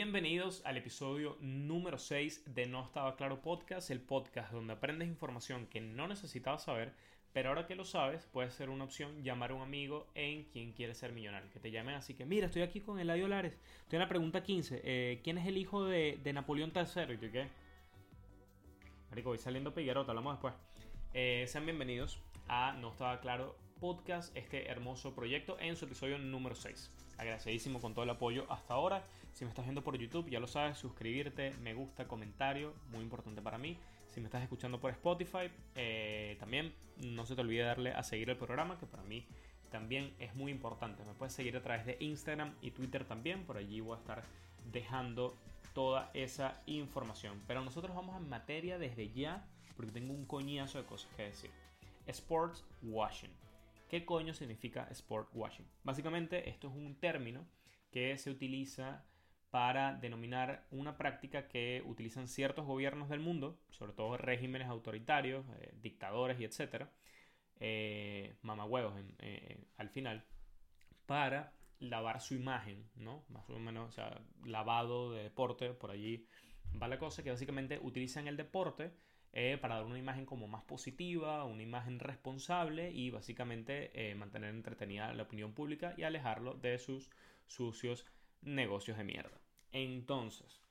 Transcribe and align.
Bienvenidos 0.00 0.62
al 0.64 0.76
episodio 0.76 1.36
número 1.40 1.98
6 1.98 2.54
de 2.54 2.66
No 2.66 2.84
Estaba 2.84 3.16
Claro 3.16 3.42
Podcast, 3.42 3.90
el 3.90 4.00
podcast 4.00 4.52
donde 4.52 4.74
aprendes 4.74 5.08
información 5.08 5.66
que 5.66 5.80
no 5.80 6.06
necesitabas 6.06 6.62
saber, 6.62 6.92
pero 7.32 7.48
ahora 7.48 7.66
que 7.66 7.74
lo 7.74 7.84
sabes, 7.84 8.24
puede 8.26 8.52
ser 8.52 8.70
una 8.70 8.84
opción 8.84 9.24
llamar 9.24 9.50
a 9.50 9.54
un 9.54 9.62
amigo 9.62 10.06
en 10.14 10.44
quien 10.44 10.72
quiere 10.72 10.94
ser 10.94 11.10
millonario, 11.10 11.50
que 11.50 11.58
te 11.58 11.72
llamen 11.72 11.96
así 11.96 12.14
que, 12.14 12.24
mira, 12.24 12.46
estoy 12.46 12.62
aquí 12.62 12.80
con 12.80 13.00
Eladio 13.00 13.26
Lares, 13.26 13.58
estoy 13.80 13.96
en 13.96 14.02
la 14.02 14.08
pregunta 14.08 14.44
15, 14.44 14.82
eh, 14.84 15.20
¿quién 15.24 15.36
es 15.36 15.48
el 15.48 15.56
hijo 15.56 15.84
de, 15.84 16.20
Napoleón 16.32 16.72
III? 16.72 17.14
¿Y 17.14 17.16
tú 17.16 17.32
qué? 17.32 17.48
Marico, 19.10 19.30
voy 19.30 19.38
saliendo 19.38 19.74
piguerota, 19.74 20.12
hablamos 20.12 20.34
después. 20.34 20.54
Eh, 21.12 21.44
sean 21.48 21.64
bienvenidos 21.64 22.20
a 22.46 22.72
No 22.74 22.92
Estaba 22.92 23.20
Claro 23.20 23.56
Podcast, 23.80 24.36
este 24.36 24.68
hermoso 24.68 25.12
proyecto 25.16 25.58
en 25.58 25.74
su 25.74 25.86
episodio 25.86 26.18
número 26.18 26.54
6 26.54 26.88
agradecidísimo 27.18 27.80
con 27.80 27.92
todo 27.92 28.04
el 28.04 28.10
apoyo 28.10 28.46
hasta 28.48 28.74
ahora. 28.74 29.04
Si 29.38 29.44
me 29.44 29.50
estás 29.50 29.66
viendo 29.66 29.84
por 29.84 29.96
YouTube, 29.96 30.28
ya 30.28 30.40
lo 30.40 30.48
sabes, 30.48 30.78
suscribirte, 30.78 31.52
me 31.62 31.72
gusta, 31.72 32.08
comentario, 32.08 32.74
muy 32.90 33.04
importante 33.04 33.40
para 33.40 33.56
mí. 33.56 33.78
Si 34.08 34.18
me 34.18 34.26
estás 34.26 34.42
escuchando 34.42 34.80
por 34.80 34.90
Spotify, 34.90 35.48
eh, 35.76 36.36
también 36.40 36.74
no 36.96 37.24
se 37.24 37.36
te 37.36 37.42
olvide 37.42 37.62
darle 37.62 37.92
a 37.92 38.02
seguir 38.02 38.30
el 38.30 38.36
programa, 38.36 38.80
que 38.80 38.86
para 38.86 39.04
mí 39.04 39.24
también 39.70 40.12
es 40.18 40.34
muy 40.34 40.50
importante. 40.50 41.04
Me 41.04 41.14
puedes 41.14 41.34
seguir 41.34 41.56
a 41.56 41.62
través 41.62 41.86
de 41.86 41.96
Instagram 42.00 42.52
y 42.62 42.72
Twitter 42.72 43.04
también, 43.04 43.44
por 43.44 43.58
allí 43.58 43.78
voy 43.78 43.94
a 43.94 44.00
estar 44.00 44.24
dejando 44.72 45.36
toda 45.72 46.10
esa 46.14 46.60
información. 46.66 47.40
Pero 47.46 47.62
nosotros 47.62 47.94
vamos 47.94 48.20
en 48.20 48.28
materia 48.28 48.76
desde 48.76 49.12
ya, 49.12 49.46
porque 49.76 49.92
tengo 49.92 50.14
un 50.14 50.26
coñazo 50.26 50.78
de 50.78 50.84
cosas 50.84 51.14
que 51.16 51.22
decir. 51.22 51.52
Sports 52.08 52.64
washing. 52.82 53.30
¿Qué 53.88 54.04
coño 54.04 54.34
significa 54.34 54.88
sport 54.90 55.28
washing? 55.32 55.66
Básicamente 55.84 56.50
esto 56.50 56.66
es 56.66 56.74
un 56.74 56.96
término 56.96 57.46
que 57.92 58.18
se 58.18 58.30
utiliza 58.32 59.04
para 59.50 59.94
denominar 59.94 60.66
una 60.70 60.96
práctica 60.96 61.48
que 61.48 61.82
utilizan 61.86 62.28
ciertos 62.28 62.66
gobiernos 62.66 63.08
del 63.08 63.20
mundo, 63.20 63.58
sobre 63.70 63.92
todo 63.92 64.16
regímenes 64.16 64.68
autoritarios, 64.68 65.46
eh, 65.60 65.72
dictadores 65.80 66.38
y 66.40 66.44
etcétera, 66.44 66.90
eh, 67.60 68.36
mamahuevos 68.42 68.94
eh, 69.18 69.64
al 69.76 69.88
final, 69.90 70.24
para 71.06 71.52
lavar 71.80 72.20
su 72.20 72.34
imagen, 72.34 72.88
¿no? 72.94 73.24
Más 73.28 73.48
o 73.50 73.58
menos, 73.58 73.88
o 73.88 73.92
sea, 73.92 74.20
lavado 74.44 75.12
de 75.12 75.24
deporte, 75.24 75.70
por 75.70 75.90
allí 75.90 76.26
va 76.80 76.86
la 76.86 76.98
cosa, 76.98 77.24
que 77.24 77.30
básicamente 77.30 77.80
utilizan 77.82 78.28
el 78.28 78.36
deporte 78.36 78.92
eh, 79.32 79.58
para 79.60 79.76
dar 79.76 79.84
una 79.84 79.98
imagen 79.98 80.24
como 80.24 80.46
más 80.46 80.62
positiva, 80.64 81.44
una 81.44 81.62
imagen 81.62 81.98
responsable 81.98 82.92
y 82.92 83.10
básicamente 83.10 84.14
mantener 84.16 84.50
entretenida 84.50 85.12
la 85.12 85.24
opinión 85.24 85.52
pública 85.52 85.94
y 85.96 86.04
alejarlo 86.04 86.54
de 86.54 86.78
sus 86.78 87.10
sucios 87.46 88.06
negocios 88.42 88.96
de 88.98 89.04
mierda. 89.04 89.40
Entonces, 89.72 90.62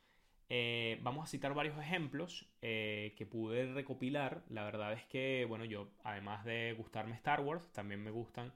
eh, 0.50 1.00
vamos 1.02 1.26
a 1.26 1.30
citar 1.30 1.54
varios 1.54 1.78
ejemplos 1.80 2.48
que 2.62 3.28
pude 3.30 3.74
recopilar. 3.74 4.44
La 4.50 4.64
verdad 4.64 4.94
es 4.94 5.06
que, 5.06 5.46
bueno, 5.48 5.66
yo 5.66 5.90
además 6.04 6.44
de 6.46 6.74
gustarme 6.78 7.16
Star 7.16 7.42
Wars, 7.42 7.72
también 7.74 8.04
me 8.04 8.12
gustan 8.12 8.54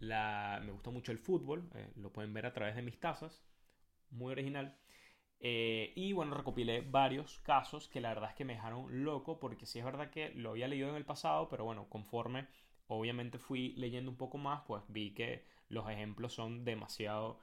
la, 0.00 0.60
me 0.64 0.72
gusta 0.72 0.90
mucho 0.90 1.12
el 1.12 1.18
fútbol. 1.18 1.68
lo 1.96 2.12
pueden 2.12 2.34
ver 2.34 2.46
a 2.46 2.52
través 2.52 2.76
de 2.76 2.82
mis 2.82 2.98
tazas. 2.98 3.44
Muy 4.10 4.32
original. 4.32 4.76
Eh, 5.46 5.92
y 5.94 6.14
bueno, 6.14 6.34
recopilé 6.34 6.80
varios 6.80 7.38
casos 7.40 7.88
que 7.88 8.00
la 8.00 8.08
verdad 8.08 8.30
es 8.30 8.36
que 8.36 8.46
me 8.46 8.54
dejaron 8.54 9.04
loco 9.04 9.38
porque 9.38 9.66
sí 9.66 9.78
es 9.78 9.84
verdad 9.84 10.10
que 10.10 10.30
lo 10.30 10.50
había 10.50 10.68
leído 10.68 10.88
en 10.88 10.96
el 10.96 11.04
pasado, 11.04 11.50
pero 11.50 11.64
bueno, 11.64 11.86
conforme 11.90 12.46
obviamente 12.86 13.38
fui 13.38 13.74
leyendo 13.76 14.10
un 14.10 14.16
poco 14.16 14.38
más, 14.38 14.62
pues 14.66 14.82
vi 14.88 15.12
que 15.12 15.44
los 15.68 15.88
ejemplos 15.90 16.32
son 16.32 16.64
demasiado 16.64 17.40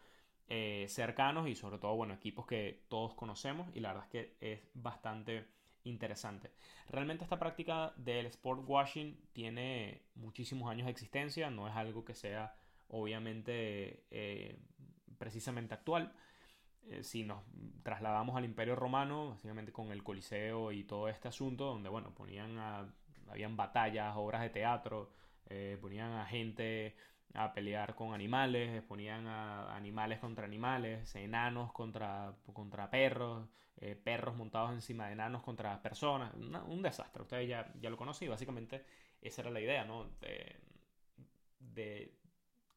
eh, 0.53 0.85
cercanos 0.89 1.47
y 1.47 1.55
sobre 1.55 1.77
todo, 1.77 1.95
bueno, 1.95 2.13
equipos 2.13 2.45
que 2.45 2.83
todos 2.89 3.13
conocemos 3.13 3.73
y 3.73 3.79
la 3.79 3.93
verdad 3.93 4.03
es 4.03 4.09
que 4.09 4.35
es 4.41 4.59
bastante 4.73 5.47
interesante. 5.85 6.51
Realmente 6.89 7.23
esta 7.23 7.39
práctica 7.39 7.93
del 7.95 8.25
sport 8.25 8.63
washing 8.67 9.17
tiene 9.31 10.01
muchísimos 10.13 10.69
años 10.69 10.87
de 10.87 10.91
existencia, 10.91 11.49
no 11.49 11.69
es 11.69 11.75
algo 11.77 12.03
que 12.03 12.15
sea 12.15 12.53
obviamente 12.89 14.03
eh, 14.11 14.59
precisamente 15.17 15.73
actual. 15.73 16.11
Eh, 16.83 17.01
si 17.05 17.23
nos 17.23 17.45
trasladamos 17.81 18.35
al 18.35 18.43
Imperio 18.43 18.75
Romano, 18.75 19.29
básicamente 19.29 19.71
con 19.71 19.93
el 19.93 20.03
Coliseo 20.03 20.73
y 20.73 20.83
todo 20.83 21.07
este 21.07 21.29
asunto, 21.29 21.63
donde, 21.63 21.87
bueno, 21.87 22.13
ponían 22.13 22.57
a, 22.57 22.93
habían 23.29 23.55
batallas, 23.55 24.17
obras 24.17 24.41
de 24.41 24.49
teatro, 24.49 25.13
ponían 25.79 26.11
a 26.11 26.25
gente 26.25 26.95
a 27.33 27.53
pelear 27.53 27.95
con 27.95 28.13
animales, 28.13 28.81
ponían 28.83 29.27
a 29.27 29.75
animales 29.75 30.19
contra 30.19 30.45
animales, 30.45 31.15
enanos 31.15 31.71
contra, 31.71 32.33
contra 32.53 32.89
perros, 32.89 33.47
eh, 33.77 33.95
perros 33.95 34.35
montados 34.35 34.71
encima 34.71 35.07
de 35.07 35.13
enanos 35.13 35.41
contra 35.43 35.81
personas, 35.81 36.33
un 36.35 36.81
desastre, 36.81 37.21
ustedes 37.21 37.47
ya, 37.47 37.71
ya 37.79 37.89
lo 37.89 37.97
conocen 37.97 38.27
y 38.27 38.29
básicamente 38.29 38.85
esa 39.21 39.41
era 39.41 39.51
la 39.51 39.61
idea, 39.61 39.85
¿no? 39.85 40.09
de 41.59 42.21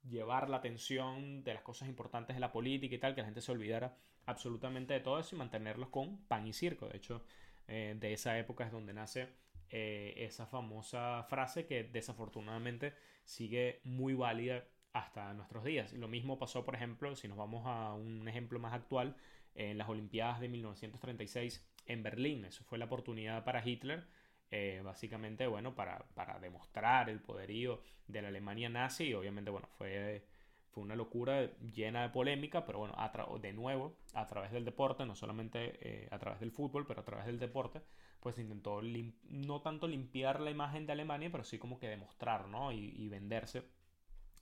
llevar 0.09 0.51
la 0.51 0.59
atención 0.59 1.43
de 1.43 1.55
las 1.55 1.63
cosas 1.63 1.89
importantes 1.89 2.37
de 2.37 2.41
la 2.41 2.53
política 2.53 2.95
y 2.95 2.99
tal, 2.99 3.15
que 3.15 3.23
la 3.23 3.27
gente 3.27 3.41
se 3.41 3.53
olvidara 3.53 3.97
absolutamente 4.27 4.95
de 4.95 5.01
todo 5.01 5.19
eso 5.19 5.35
y 5.35 5.39
mantenerlos 5.39 5.89
con 5.89 6.19
pan 6.27 6.47
y 6.47 6.53
circo. 6.53 6.89
De 6.89 6.97
hecho, 6.97 7.25
eh, 7.69 7.97
de 7.99 8.13
esa 8.13 8.39
época 8.39 8.65
es 8.65 8.73
donde 8.73 8.93
nace 8.93 9.29
eh, 9.71 10.15
esa 10.19 10.47
famosa 10.47 11.25
frase 11.25 11.67
que 11.67 11.85
desafortunadamente 11.85 12.95
sigue 13.25 13.81
muy 13.85 14.15
válida 14.15 14.65
hasta 14.93 15.33
nuestros 15.35 15.65
días. 15.65 15.93
Lo 15.93 16.09
mismo 16.09 16.39
pasó, 16.39 16.65
por 16.65 16.75
ejemplo, 16.75 17.17
si 17.17 17.29
nos 17.29 17.37
vamos 17.37 17.65
a 17.67 17.95
un 17.95 18.29
ejemplo 18.29 18.59
más 18.59 18.75
actual, 18.75 19.17
en 19.55 19.79
las 19.79 19.89
Olimpiadas 19.89 20.41
de 20.41 20.49
1936 20.49 21.65
en 21.87 22.03
Berlín. 22.03 22.45
Eso 22.45 22.65
fue 22.65 22.79
la 22.79 22.87
oportunidad 22.87 23.45
para 23.45 23.67
Hitler 23.67 24.07
eh, 24.51 24.83
básicamente, 24.85 25.47
bueno, 25.47 25.75
para, 25.75 26.07
para, 26.15 26.39
demostrar 26.39 27.09
el 27.11 27.21
poderío 27.21 27.81
de 28.07 28.23
la 28.23 28.29
Alemania 28.29 28.69
nazi 28.69 29.13
obviamente, 29.15 29.51
bueno, 29.51 29.69
fue, 29.79 30.25
fue 30.71 30.83
una 30.83 30.95
locura 30.95 31.51
llena 31.61 32.03
de 32.03 32.11
polémica, 32.11 32.65
pero 32.65 32.79
bueno, 32.79 32.95
de 33.41 33.53
nuevo, 33.53 33.97
a 34.13 34.27
través 34.29 34.53
del 34.53 34.65
deporte, 34.65 35.07
no 35.07 35.17
solamente 35.17 35.79
eh, 35.81 36.09
a 36.11 36.19
través 36.19 36.41
del 36.41 36.53
fútbol, 36.53 36.87
pero 36.87 37.01
a 37.01 37.05
través 37.05 37.27
del 37.27 37.39
deporte, 37.41 37.81
pues 38.25 38.39
intentó 38.39 38.81
no 39.29 39.61
tanto 39.61 39.87
limpiar 39.87 40.41
la 40.41 40.51
imagen 40.51 40.87
de 40.87 40.93
Alemania, 40.93 41.29
pero 41.31 41.45
sí 41.45 41.59
como 41.59 41.79
que 41.79 41.89
demostrar, 41.89 42.49
¿no? 42.49 42.73
Y, 42.73 43.07
venderse 43.09 43.69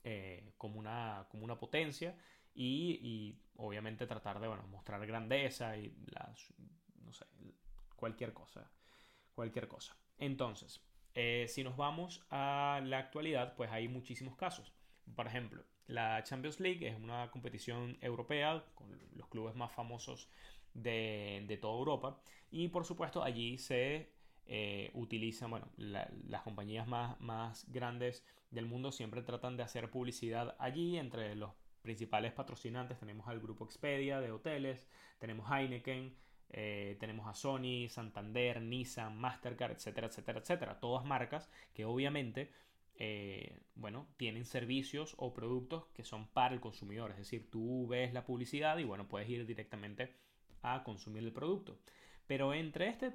eh, 0.05 0.53
como, 0.57 0.79
una, 0.79 1.27
como 1.29 1.43
una 1.43 1.59
potencia 1.59 2.17
y, 2.55 3.01
y, 3.03 3.43
obviamente 3.57 4.07
tratar 4.07 4.39
de, 4.41 4.47
bueno, 4.47 4.63
mostrar 4.69 5.05
grandeza 5.05 5.77
y 5.77 5.93
las, 6.07 6.55
no 7.05 7.13
sé, 7.13 7.27
cualquier 7.97 8.33
cosa 8.33 8.71
cualquier 9.35 9.69
cosa. 9.69 9.97
Entonces, 10.19 10.81
eh, 11.15 11.47
si 11.49 11.65
nos 11.65 11.77
vamos 11.77 12.25
a 12.31 12.81
la 12.85 12.99
actualidad, 12.99 13.55
pues 13.57 13.71
hay 13.71 13.89
muchísimos 13.89 14.37
casos. 14.37 14.73
Por 15.15 15.27
ejemplo, 15.27 15.65
la 15.87 16.23
Champions 16.23 16.61
League 16.61 16.87
es 16.87 16.97
una 16.97 17.31
competición 17.31 17.99
europea 18.01 18.65
con 18.75 18.97
los 19.15 19.29
clubes 19.29 19.55
más 19.57 19.73
famosos 19.73 20.29
de, 20.75 21.59
toda 21.61 21.79
Europa 21.79 22.21
y 22.51 22.69
por 22.69 22.85
supuesto 22.85 23.23
allí 23.23 23.59
se 23.59 24.11
eh, 24.47 24.91
utilizan, 24.95 25.51
bueno, 25.51 25.69
las 25.77 26.43
compañías 26.43 26.87
más, 26.87 27.21
más 27.21 27.71
grandes 27.71 28.25
del 28.51 28.67
mundo 28.67 28.93
siempre 28.93 29.23
tratan 29.23 29.57
de 29.57 29.63
hacer 29.63 29.91
publicidad 29.91 30.57
allí 30.59 30.99
entre 30.99 31.35
los 31.35 31.53
principales 31.83 32.33
patrocinantes 32.33 32.99
tenemos 32.99 33.29
al 33.29 33.41
grupo 33.41 33.65
Expedia 33.65 34.21
de 34.21 34.31
hoteles, 34.31 34.89
tenemos 35.19 35.51
Heineken, 35.51 36.15
eh, 36.51 36.97
tenemos 37.01 37.27
a 37.27 37.35
Sony, 37.35 37.89
Santander, 37.89 38.61
Nissan, 38.61 39.17
Mastercard, 39.17 39.73
etcétera, 39.73 40.07
etcétera, 40.07 40.41
etcétera. 40.41 40.81
Todas 40.81 41.05
marcas 41.05 41.51
que 41.75 41.85
obviamente, 41.85 42.53
eh, 42.97 43.59
bueno, 43.75 44.07
tienen 44.19 44.45
servicios 44.45 45.15
o 45.19 45.33
productos 45.33 45.87
que 45.95 46.05
son 46.05 46.29
para 46.29 46.55
el 46.55 46.61
consumidor. 46.61 47.11
Es 47.11 47.17
decir, 47.19 47.51
tú 47.51 47.87
ves 47.89 48.13
la 48.13 48.25
publicidad 48.25 48.77
y 48.79 48.85
bueno, 48.85 49.09
puedes 49.09 49.29
ir 49.29 49.47
directamente 49.47 50.15
a 50.63 50.83
consumir 50.85 51.23
el 51.23 51.33
producto. 51.33 51.79
Pero 52.27 52.55
entre 52.55 52.89
este 52.89 53.13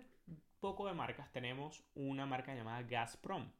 poco 0.60 0.88
de 0.88 0.94
marcas 0.94 1.32
tenemos 1.32 1.84
una 1.96 2.26
marca 2.26 2.54
llamada 2.56 2.84
Gazprom. 2.84 3.52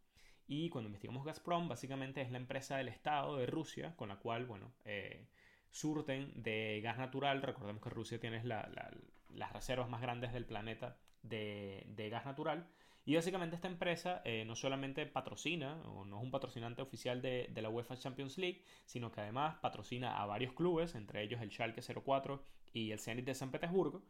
Y 0.48 0.70
cuando 0.70 0.88
investigamos 0.88 1.26
Gazprom, 1.26 1.68
básicamente 1.68 2.22
es 2.22 2.32
la 2.32 2.38
empresa 2.38 2.78
del 2.78 2.88
Estado 2.88 3.38
de 3.38 3.46
Rusia 3.46 3.96
con 3.96 4.10
la 4.10 4.18
cual, 4.18 4.46
bueno, 4.46 4.72
eh, 4.86 5.28
surten 5.72 6.32
de 6.42 6.80
gas 6.82 6.98
natural. 6.98 7.42
Recordemos 7.42 7.82
que 7.82 7.90
Rusia 7.90 8.20
tiene 8.20 8.44
las 8.44 9.54
reservas 9.54 9.90
más 9.90 10.02
grandes 10.02 10.34
del 10.34 10.46
planeta 10.46 10.98
de, 11.22 12.08
gas 12.10 12.26
natural. 12.26 12.68
Y 13.06 13.16
básicamente 13.16 13.56
esta 13.56 13.70
empresa 13.70 14.22
eh, 14.26 14.44
no 14.46 14.56
solamente 14.56 15.06
patrocina, 15.06 15.82
o 15.86 16.04
no 16.04 16.18
es 16.18 16.24
un 16.24 16.32
patrocinante 16.32 16.82
oficial 16.82 17.22
de, 17.22 17.50
la 17.56 17.70
UEFA 17.70 17.98
Champions 17.98 18.38
League, 18.38 18.64
sino 18.86 19.12
que 19.12 19.22
además 19.22 19.56
patrocina 19.62 20.22
a 20.22 20.26
varios 20.26 20.54
clubes, 20.54 20.96
entre 20.96 21.24
ellos 21.24 21.42
el 21.42 21.52
Schalke 21.52 21.82
04 21.82 22.44
y 22.74 22.92
el 22.92 23.00
Zenit 23.00 23.26
de 23.26 23.36
San 23.36 23.52
Petersburgo. 23.52 24.04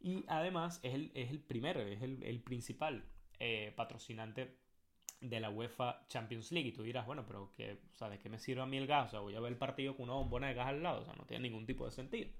Y 0.00 0.24
además 0.28 0.80
es 0.82 0.94
el, 0.94 1.10
es 1.14 1.30
el 1.30 1.40
primero, 1.40 1.80
es 1.80 2.02
el, 2.02 2.42
principal 2.42 3.04
eh, 3.40 3.72
patrocinante 3.74 4.58
de 5.20 5.40
la 5.40 5.50
UEFA 5.50 6.06
Champions 6.08 6.52
League. 6.52 6.68
Y 6.68 6.72
tú 6.72 6.82
dirás, 6.82 7.06
bueno, 7.06 7.24
pero 7.26 7.52
que, 7.56 7.78
¿de 7.98 8.18
qué 8.18 8.28
me 8.28 8.38
sirve 8.38 8.62
a 8.62 8.66
mí 8.66 8.76
el 8.76 8.86
gas? 8.86 9.08
O 9.08 9.10
sea, 9.10 9.20
voy 9.20 9.34
a 9.34 9.40
ver 9.40 9.52
el 9.52 9.58
partido 9.58 9.96
con 9.96 10.04
una 10.04 10.14
bombona 10.14 10.48
de 10.48 10.54
gas 10.54 10.68
al 10.68 10.82
lado. 10.82 11.02
O 11.02 11.04
sea, 11.04 11.14
no 11.14 11.24
tiene 11.24 11.48
ningún 11.48 11.66
tipo 11.66 11.86
de 11.86 11.92
sentido. 11.92 12.30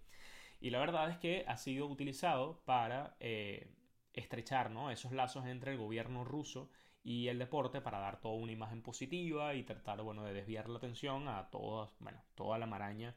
Y 0.61 0.71
la 0.71 0.79
verdad 0.79 1.11
es 1.11 1.19
que 1.19 1.45
ha 1.47 1.57
sido 1.57 1.87
utilizado 1.87 2.63
para 2.65 3.17
eh, 3.21 3.71
estrechar 4.13 4.73
esos 4.93 5.13
lazos 5.13 5.47
entre 5.47 5.73
el 5.73 5.79
gobierno 5.79 6.25
ruso 6.25 6.71
y 7.03 7.29
el 7.29 7.39
deporte 7.39 7.81
para 7.81 7.99
dar 7.99 8.21
toda 8.21 8.35
una 8.35 8.53
imagen 8.53 8.83
positiva 8.83 9.55
y 9.55 9.65
tratar 9.65 10.01
bueno, 10.03 10.25
de 10.25 10.33
desviar 10.33 10.69
la 10.69 10.79
atención 10.79 11.29
a 11.29 11.51
todas, 11.51 11.95
bueno, 12.01 12.23
toda 12.35 12.59
la 12.59 12.67
maraña 12.67 13.15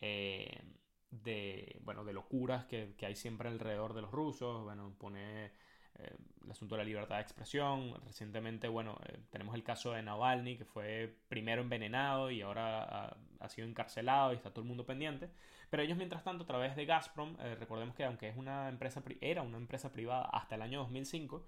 eh, 0.00 0.62
de, 1.10 1.80
bueno, 1.84 2.04
de 2.04 2.12
locuras 2.12 2.64
que, 2.66 2.94
que, 2.96 3.06
hay 3.06 3.16
siempre 3.16 3.48
alrededor 3.48 3.94
de 3.94 4.02
los 4.02 4.10
rusos. 4.10 4.62
Bueno, 4.64 4.94
pone 4.98 5.52
eh, 5.98 6.16
el 6.44 6.50
asunto 6.50 6.74
de 6.74 6.78
la 6.82 6.84
libertad 6.84 7.16
de 7.16 7.22
expresión. 7.22 7.94
Recientemente, 8.06 8.68
bueno, 8.68 8.98
eh, 9.06 9.18
tenemos 9.30 9.54
el 9.54 9.62
caso 9.62 9.92
de 9.92 10.02
Navalny, 10.02 10.56
que 10.56 10.64
fue 10.64 11.14
primero 11.28 11.62
envenenado 11.62 12.30
y 12.30 12.42
ahora 12.42 13.16
ha, 13.40 13.48
sido 13.48 13.66
encarcelado 13.68 14.32
y 14.32 14.36
está 14.36 14.50
todo 14.50 14.62
el 14.62 14.68
mundo 14.68 14.86
pendiente. 14.86 15.30
Pero 15.68 15.82
ellos, 15.82 15.96
mientras 15.96 16.24
tanto, 16.24 16.44
a 16.44 16.46
través 16.46 16.76
de 16.76 16.86
Gazprom, 16.86 17.36
eh, 17.40 17.54
recordemos 17.56 17.94
que 17.94 18.04
aunque 18.04 18.28
es 18.28 18.36
una 18.36 18.68
empresa, 18.68 19.02
era 19.20 19.42
una 19.42 19.58
empresa 19.58 19.92
privada 19.92 20.24
hasta 20.32 20.56
el 20.56 20.62
año 20.62 20.80
2005, 20.80 21.44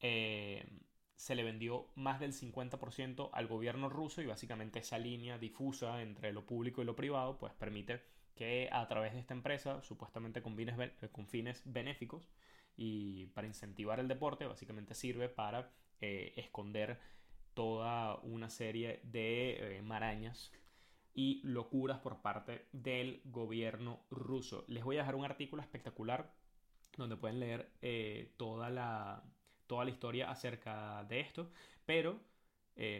se 0.00 1.34
le 1.34 1.42
vendió 1.42 1.88
más 1.96 2.20
del 2.20 2.32
50% 2.32 3.30
al 3.32 3.48
gobierno 3.48 3.88
ruso 3.88 4.22
y 4.22 4.26
básicamente 4.26 4.78
esa 4.78 4.98
línea 4.98 5.36
difusa 5.36 6.00
entre 6.00 6.32
lo 6.32 6.46
público 6.46 6.80
y 6.80 6.84
lo 6.84 6.94
privado, 6.94 7.38
pues 7.38 7.52
permite 7.54 8.00
que 8.38 8.68
a 8.70 8.86
través 8.86 9.12
de 9.14 9.18
esta 9.18 9.34
empresa, 9.34 9.82
supuestamente 9.82 10.42
con 10.42 10.56
con 11.12 11.26
fines 11.26 11.62
benéficos, 11.64 12.30
y 12.76 13.26
para 13.34 13.48
incentivar 13.48 13.98
el 13.98 14.06
deporte 14.06 14.46
básicamente 14.46 14.94
sirve 14.94 15.28
para 15.28 15.72
eh, 16.00 16.32
esconder 16.36 17.00
toda 17.52 18.20
una 18.20 18.48
serie 18.48 19.00
de 19.02 19.78
eh, 19.78 19.82
marañas 19.82 20.52
y 21.12 21.40
locuras 21.42 21.98
por 21.98 22.22
parte 22.22 22.68
del 22.70 23.20
gobierno 23.24 24.04
ruso. 24.10 24.64
Les 24.68 24.84
voy 24.84 24.96
a 24.96 25.00
dejar 25.00 25.16
un 25.16 25.24
artículo 25.24 25.60
espectacular 25.60 26.32
donde 26.96 27.16
pueden 27.16 27.40
leer 27.40 27.72
eh, 27.82 28.32
toda, 28.36 28.70
la, 28.70 29.24
toda 29.66 29.84
la 29.84 29.90
historia 29.90 30.30
acerca 30.30 31.02
de 31.08 31.18
esto, 31.18 31.50
pero 31.84 32.20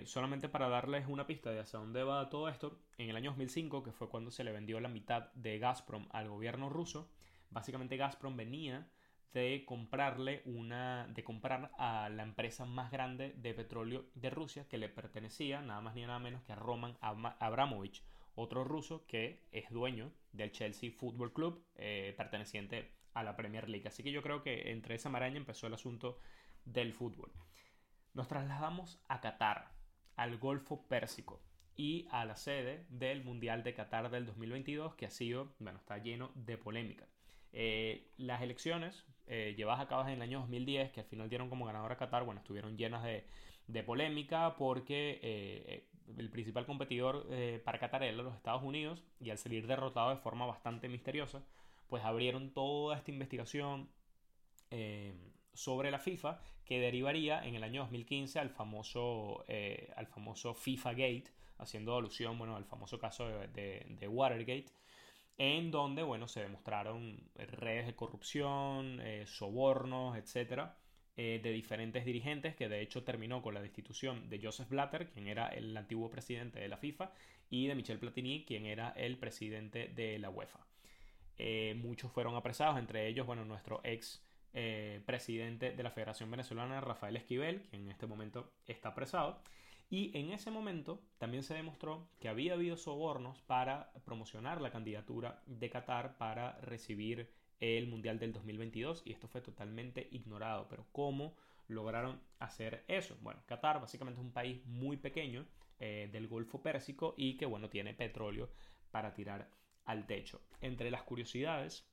solamente 0.05 0.49
para 0.49 0.69
darles 0.69 1.07
una 1.07 1.27
pista 1.27 1.51
de 1.51 1.61
hacia 1.61 1.79
dónde 1.79 2.03
va 2.03 2.29
todo 2.29 2.49
esto, 2.49 2.81
en 2.97 3.11
el 3.11 3.17
año 3.17 3.31
2005, 3.31 3.83
que 3.83 3.93
fue 3.93 4.09
cuando 4.09 4.31
se 4.31 4.43
le 4.45 4.53
vendió 4.53 4.81
la 4.81 4.89
mitad 4.89 5.33
de 5.35 5.59
Gazprom 5.59 6.09
al 6.11 6.29
gobierno 6.29 6.69
ruso, 6.69 7.09
básicamente 7.51 7.97
Gazprom 7.97 8.37
venía 8.37 8.89
de 9.33 9.65
comprarle 9.67 10.43
una 10.47 11.07
de 11.09 11.23
comprar 11.23 11.71
a 11.79 12.09
la 12.09 12.23
empresa 12.23 12.65
más 12.65 12.91
grande 12.91 13.35
de 13.37 13.55
petróleo 13.55 14.07
de 14.15 14.31
Rusia 14.31 14.67
que 14.69 14.79
le 14.79 14.89
pertenecía 14.89 15.61
nada 15.61 15.81
más 15.81 15.95
ni 15.95 16.03
nada 16.03 16.19
menos 16.19 16.43
que 16.43 16.53
a 16.53 16.57
Roman 16.57 16.97
Abramovich 17.01 18.03
otro 18.35 18.65
ruso 18.65 19.05
que 19.07 19.47
es 19.53 19.71
dueño 19.71 20.13
del 20.33 20.53
Chelsea 20.53 20.91
Football 20.91 21.33
Club 21.33 21.65
eh, 21.75 22.15
perteneciente 22.17 22.93
a 23.13 23.25
la 23.25 23.37
Premier 23.37 23.69
League. 23.69 23.89
Así 23.89 24.03
que 24.03 24.13
yo 24.13 24.23
creo 24.23 24.43
que 24.43 24.71
entre 24.71 24.95
esa 24.95 25.11
maraña 25.11 25.37
empezó 25.37 25.67
el 25.67 25.75
asunto 25.75 26.19
del 26.65 26.93
fútbol 26.93 27.33
nos 28.19 28.27
trasladamos 28.27 28.99
a 29.07 29.21
Qatar 29.21 29.71
al 30.17 30.39
Golfo 30.39 30.83
Pérsico 30.89 31.41
y 31.77 32.09
a 32.11 32.25
la 32.25 32.35
sede 32.35 32.85
del 32.89 33.23
Mundial 33.23 33.63
de 33.63 33.75
Qatar 33.75 34.11
del 34.11 34.27
2022 34.27 34.97
que 34.97 35.07
ha 35.07 35.11
sido 35.11 35.53
bueno 35.61 35.79
está 35.79 35.99
lleno 35.99 36.33
de 36.35 36.59
polémica. 36.59 37.07
Eh, 37.53 38.11
las 38.17 38.43
elecciones 38.43 39.07
eh, 39.29 39.55
llevadas 39.57 39.83
a 39.83 39.87
cabo 39.87 40.03
en 40.03 40.15
el 40.15 40.23
año 40.23 40.41
2010, 40.41 40.91
que 40.91 40.99
al 40.99 41.07
final 41.07 41.29
dieron 41.29 41.49
como 41.49 41.67
ganador 41.67 41.93
a 41.93 41.97
Qatar, 41.97 42.25
bueno, 42.25 42.41
estuvieron 42.41 42.77
llenas 42.77 43.05
de, 43.05 43.25
polémica 43.85 44.57
porque 44.57 45.21
eh, 45.23 45.87
el 46.17 46.29
principal 46.29 46.67
competidor 46.67 47.29
para 47.63 47.79
Qatar 47.79 48.03
era 48.03 48.21
los 48.21 48.35
Estados 48.35 48.65
Unidos 48.65 49.05
y 49.21 49.31
al 49.31 49.39
salir 49.39 49.69
derrotado 49.69 50.11
de 50.11 50.17
forma 50.17 50.45
bastante 50.45 50.89
misteriosa, 50.89 51.45
pues 51.87 52.05
abrieron 52.05 52.53
toda 52.53 52.97
esta 52.97 53.13
investigación 53.13 53.89
sobre 55.59 55.91
la 55.91 55.99
FIFA 55.99 56.41
que 56.65 56.81
derivaría 56.81 57.45
en 57.45 57.55
el 57.55 57.65
año 57.65 57.83
2015 57.83 58.39
al 58.39 58.51
famoso, 58.51 59.45
al 59.97 60.07
famoso 60.07 60.55
FIFA 60.55 60.93
Gate, 60.93 61.25
haciendo 61.59 61.97
alusión 61.97 62.39
bueno, 62.39 62.57
al 62.57 62.65
famoso 62.65 62.99
caso 62.99 63.27
de 63.27 64.09
Watergate 64.09 64.67
en 65.39 65.71
donde, 65.71 66.03
bueno, 66.03 66.27
se 66.27 66.41
demostraron 66.41 67.31
redes 67.37 67.87
de 67.87 67.95
corrupción, 67.95 69.01
eh, 69.01 69.25
sobornos, 69.27 70.17
etcétera, 70.17 70.77
eh, 71.17 71.41
de 71.43 71.53
diferentes 71.53 72.05
dirigentes, 72.05 72.57
que 72.57 72.69
de 72.69 72.83
hecho 72.83 73.05
terminó 73.05 73.41
con 73.41 73.55
la 73.55 73.63
destitución 73.63 74.29
de 74.29 74.41
Joseph 74.43 74.69
Blatter, 74.69 75.09
quien 75.11 75.29
era 75.29 75.49
el 75.49 75.77
antiguo 75.77 76.11
presidente 76.11 76.59
de 76.59 76.69
la 76.69 76.77
FIFA, 76.77 77.13
y 77.51 77.69
de 77.69 77.77
Michel 77.77 78.01
Platini, 78.01 78.45
quien 78.45 78.67
era 78.67 78.91
el 78.91 79.17
presidente 79.17 79.89
de 79.89 80.19
la 80.19 80.29
UEFA. 80.29 80.59
Eh, 81.39 81.75
muchos 81.81 82.11
fueron 82.11 82.35
apresados, 82.35 82.79
entre 82.79 83.07
ellos, 83.07 83.25
bueno, 83.25 83.45
nuestro 83.45 83.81
ex 83.85 84.21
presidente 84.53 85.73
de 85.73 85.83
la 85.83 85.91
Federación 85.91 86.31
Venezolana, 86.31 86.81
Rafael 86.81 87.17
Esquivel, 87.17 87.63
quien 87.63 87.83
en 87.83 87.91
este 87.91 88.07
momento 88.07 88.53
está 88.67 88.91
apresado. 88.91 89.41
Y 89.91 90.17
en 90.19 90.33
ese 90.33 90.51
momento 90.51 91.01
también 91.17 91.43
se 91.43 91.55
demostró 91.55 92.09
que 92.21 92.29
había 92.29 92.55
habido 92.55 92.77
sobornos 92.77 93.41
para 93.43 93.91
promocionar 94.05 94.61
la 94.61 94.71
candidatura 94.71 95.43
de 95.47 95.71
Qatar 95.71 96.19
para 96.19 96.59
recibir 96.61 97.31
el 97.61 97.87
Mundial 97.87 98.19
del 98.19 98.33
2022 98.33 99.03
y 99.07 99.13
esto 99.13 99.29
fue 99.29 99.41
totalmente 99.41 100.09
ignorado. 100.13 100.69
Pero 100.69 100.87
¿cómo 100.93 101.35
lograron 101.69 102.21
hacer 102.39 102.85
eso? 102.87 103.17
Bueno, 103.23 103.43
Qatar 103.47 103.81
básicamente 103.81 104.21
es 104.21 104.27
un 104.27 104.33
país 104.33 104.65
muy 104.67 104.99
pequeño 104.99 105.47
eh, 105.81 106.09
del 106.13 106.29
Golfo 106.29 106.63
Pérsico 106.63 107.15
y 107.17 107.37
que 107.37 107.47
bueno 107.47 107.71
tiene 107.71 107.95
petróleo 107.95 108.51
para 108.91 109.15
tirar 109.15 109.51
al 109.87 110.07
techo. 110.07 110.43
Entre 110.61 110.91
las 110.91 111.03
curiosidades 111.03 111.89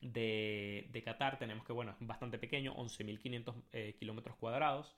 de, 0.00 1.02
Qatar 1.04 1.38
tenemos 1.38 1.64
que 1.64 1.72
bueno 1.72 1.92
es 1.92 2.06
bastante 2.06 2.38
pequeño, 2.38 2.74
11.500 2.76 3.54
eh, 3.72 3.96
kilómetros 3.98 4.36
cuadrados. 4.36 4.96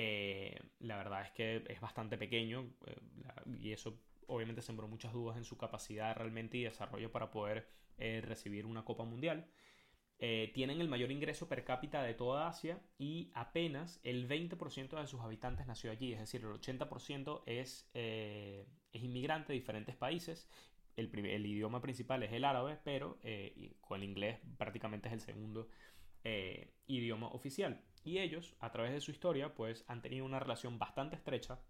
Eh, 0.00 0.56
la 0.80 0.96
verdad 0.96 1.22
es 1.22 1.32
que 1.32 1.64
es 1.68 1.80
bastante 1.80 2.18
pequeño 2.18 2.70
eh, 2.86 3.00
y 3.58 3.72
eso 3.72 4.00
obviamente 4.26 4.62
sembró 4.62 4.86
muchas 4.86 5.12
dudas 5.12 5.36
en 5.36 5.44
su 5.44 5.56
capacidad 5.56 6.14
realmente 6.14 6.58
y 6.58 6.62
desarrollo 6.62 7.10
para 7.10 7.30
poder 7.30 7.68
eh, 7.96 8.22
recibir 8.24 8.66
una 8.66 8.84
Copa 8.84 9.04
Mundial. 9.04 9.50
tienen 10.18 10.80
el 10.80 10.88
mayor 10.88 11.10
ingreso 11.10 11.48
per 11.48 11.64
cápita 11.64 12.02
de 12.02 12.14
toda 12.14 12.48
Asia 12.48 12.80
y 12.98 13.30
apenas 13.34 14.00
el 14.04 14.28
20% 14.28 15.00
de 15.00 15.06
sus 15.06 15.20
habitantes 15.20 15.66
nació 15.66 15.90
allí, 15.90 16.12
es 16.12 16.20
decir, 16.20 16.42
el 16.42 16.52
80% 16.60 17.42
es, 17.46 17.88
es 17.94 19.02
inmigrante 19.02 19.52
de 19.52 19.58
diferentes 19.58 19.96
países. 19.96 20.48
El, 20.98 21.46
idioma 21.46 21.80
principal 21.80 22.22
es 22.22 22.32
el 22.32 22.44
árabe, 22.44 22.78
pero 22.84 23.18
con 23.80 24.02
el 24.02 24.08
inglés 24.08 24.40
prácticamente 24.56 25.08
es 25.08 25.14
el 25.14 25.20
segundo 25.20 25.68
idioma 26.86 27.28
oficial. 27.28 27.80
Y 28.04 28.18
ellos, 28.18 28.56
a 28.60 28.72
través 28.72 28.92
de 28.92 29.00
su 29.00 29.10
historia, 29.10 29.54
pues 29.54 29.84
han 29.86 30.02
tenido 30.02 30.24
una 30.24 30.40
relación 30.40 30.78
bastante 30.78 31.16
estrecha 31.16 31.60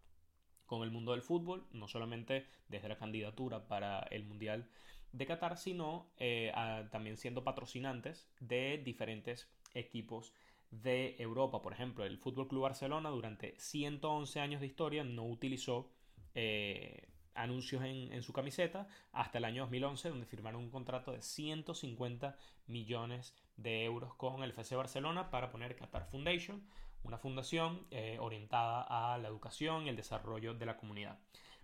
con 0.67 0.83
el 0.83 0.91
mundo 0.91 1.13
del 1.13 1.23
fútbol, 1.23 1.67
no 1.73 1.89
solamente 1.89 2.47
desde 2.69 2.89
la 2.89 2.99
candidatura 2.99 3.67
para 3.67 4.01
el 4.11 4.25
Mundial 4.25 4.69
de 5.13 5.27
Qatar, 5.27 5.57
sino 5.57 6.13
eh, 6.19 6.53
también 6.91 7.17
siendo 7.17 7.43
patrocinantes 7.43 8.31
de 8.41 8.79
diferentes 8.85 9.51
equipos 9.75 10.33
de 10.71 11.17
Europa. 11.19 11.63
Por 11.63 11.73
ejemplo, 11.73 12.05
el 12.05 12.19
Fútbol 12.19 12.49
Club 12.49 12.63
Barcelona 12.63 13.09
durante 13.09 13.55
111 13.59 14.41
años 14.41 14.61
de 14.61 14.67
historia 14.67 15.05
no 15.05 15.25
utilizó 15.25 15.91
eh, 16.35 17.09
anuncios 17.35 17.83
en, 17.83 18.13
en, 18.13 18.23
su 18.23 18.33
camiseta 18.33 18.89
hasta 19.13 19.39
el 19.39 19.45
año 19.45 19.63
2011, 19.63 20.09
donde 20.11 20.27
firmaron 20.27 20.63
un 20.63 20.71
contrato 20.71 21.13
de 21.13 21.23
150 21.23 22.37
millones 22.67 23.35
de 23.57 23.85
euros 23.85 24.15
con 24.15 24.43
el 24.43 24.51
FC 24.51 24.77
Barcelona 24.77 25.31
para 25.31 25.51
poner 25.51 25.77
Qatar 25.77 26.07
Foundation, 26.07 26.63
una 27.03 27.19
fundación 27.19 27.87
eh, 27.91 28.19
orientada 28.21 28.83
a 28.83 29.19
la 29.19 29.29
educación 29.29 29.87
y 29.87 29.89
el 29.89 29.97
desarrollo 29.97 30.55
de 30.55 30.67
la 30.67 30.77
comunidad. 30.77 31.19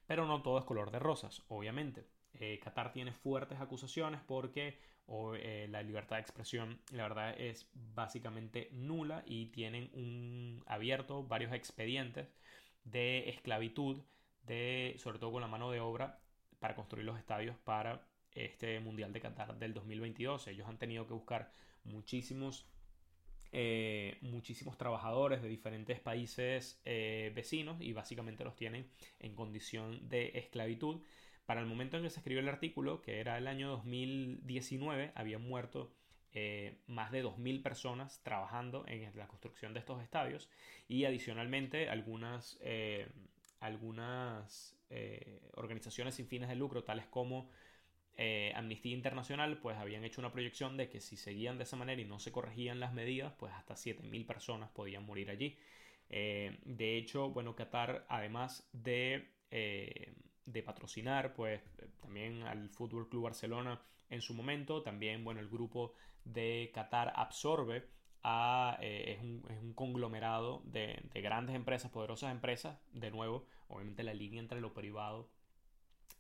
Pero 0.07 0.27
no 0.27 0.43
todo 0.43 0.59
es 0.59 0.65
color 0.65 0.91
de 0.91 0.99
rosas, 0.99 1.43
obviamente. 1.49 2.07
Eh, 2.35 2.59
Qatar 2.63 2.93
tiene 2.93 3.13
fuertes 3.13 3.61
acusaciones 3.61 4.21
porque 4.27 4.79
eh, 5.37 5.67
la 5.71 5.83
libertad 5.83 6.17
de 6.17 6.23
expresión, 6.23 6.81
la 6.91 7.05
verdad, 7.05 7.35
es 7.39 7.71
básicamente 7.75 8.69
nula 8.73 9.23
y 9.27 9.47
tienen 9.47 9.91
un 9.93 10.63
varios 11.29 11.53
expedientes 11.53 12.29
de 12.85 13.29
esclavitud, 13.29 14.03
de, 14.47 14.97
sobre 14.99 15.19
todo 15.19 15.33
con 15.33 15.41
la 15.41 15.49
mano 15.49 15.71
de 15.71 15.81
obra, 15.81 16.21
para 16.59 16.75
construir 16.75 17.05
los 17.05 17.19
estadios 17.19 17.57
para 17.59 18.07
este 18.35 18.81
Mundial 18.81 19.13
de 19.13 19.21
Qatar 19.21 19.59
del 19.59 19.75
2022. 19.75 20.49
Ellos 20.49 20.69
han 20.69 20.79
tenido 20.79 21.07
que 21.07 21.15
buscar 21.15 21.51
muchísimos, 21.85 22.67
eh, 23.53 24.19
muchísimos 24.23 24.77
trabajadores 24.77 25.43
de 25.43 25.49
diferentes 25.49 26.01
países 26.01 26.81
eh, 26.85 27.33
vecinos 27.35 27.81
y 27.81 27.93
básicamente 27.93 28.45
los 28.45 28.57
tienen 28.57 28.89
en 29.21 29.35
condición 29.35 30.09
de 30.09 30.33
esclavitud. 30.35 31.03
Para 31.47 31.61
el 31.61 31.67
momento 31.67 31.99
en 31.99 32.05
que 32.05 32.11
se 32.11 32.21
escribió 32.21 32.41
el 32.41 32.49
artículo, 32.49 33.03
que 33.03 33.21
era 33.21 33.37
el 33.37 33.47
año 33.47 33.69
2019, 33.69 35.13
habían 35.15 35.43
muerto 35.43 35.93
eh, 36.33 36.79
más 36.87 37.13
de 37.13 37.23
2.000 37.23 37.63
personas 37.63 38.21
trabajando 38.23 38.85
en 38.89 39.15
la 39.17 39.29
construcción 39.29 39.75
de 39.75 39.81
estos 39.81 40.03
estadios 40.03 40.49
y 40.89 41.05
adicionalmente 41.05 41.91
algunas, 41.91 42.59
algunas 43.65 44.77
organizaciones 45.55 46.15
sin 46.15 46.29
fines 46.29 46.49
de 46.49 46.55
lucro, 46.55 46.85
tales 46.85 47.07
como 47.07 47.51
eh, 48.17 48.53
Amnistía 48.55 48.93
Internacional 48.93 49.59
pues 49.59 49.77
habían 49.77 50.05
hecho 50.05 50.21
una 50.21 50.31
proyección 50.31 50.77
de 50.77 50.89
que 50.89 51.01
si 51.01 51.17
seguían 51.17 51.59
de 51.59 51.65
esa 51.65 51.77
manera 51.77 52.01
y 52.01 52.05
no 52.05 52.21
se 52.21 52.31
corregían 52.31 52.79
las 52.79 52.93
medidas, 52.93 53.33
pues 53.39 53.53
hasta 53.53 53.75
7.000 53.75 54.27
personas 54.27 54.71
podían 54.71 55.05
morir 55.05 55.31
allí. 55.31 55.59
Eh, 56.11 56.59
de 56.65 56.97
hecho, 56.97 57.31
bueno, 57.31 57.57
Qatar, 57.57 58.07
además 58.09 58.69
de, 58.73 59.33
eh, 59.51 60.15
de 60.47 60.63
patrocinar, 60.63 61.35
pues 61.35 61.61
también 62.01 62.43
al 62.43 62.69
Fútbol 62.71 63.09
Club 63.09 63.25
Barcelona 63.25 63.83
en 64.11 64.21
su 64.21 64.33
momento, 64.35 64.83
también, 64.83 65.25
bueno, 65.25 65.41
el 65.41 65.49
grupo 65.49 65.95
de 66.25 66.71
Qatar 66.73 67.13
absorbe 67.17 67.89
a, 68.25 68.79
es, 68.81 69.21
un, 69.21 69.73
conglomerado 69.75 70.63
de, 70.65 71.03
de 71.13 71.21
grandes 71.21 71.55
empresas, 71.55 71.91
poderosas 71.91 72.33
empresas, 72.33 72.79
de 72.93 73.11
nuevo, 73.11 73.47
obviamente 73.69 74.03
la 74.03 74.15
línea 74.15 74.41
entre 74.41 74.61
lo 74.61 74.73
privado 74.73 75.31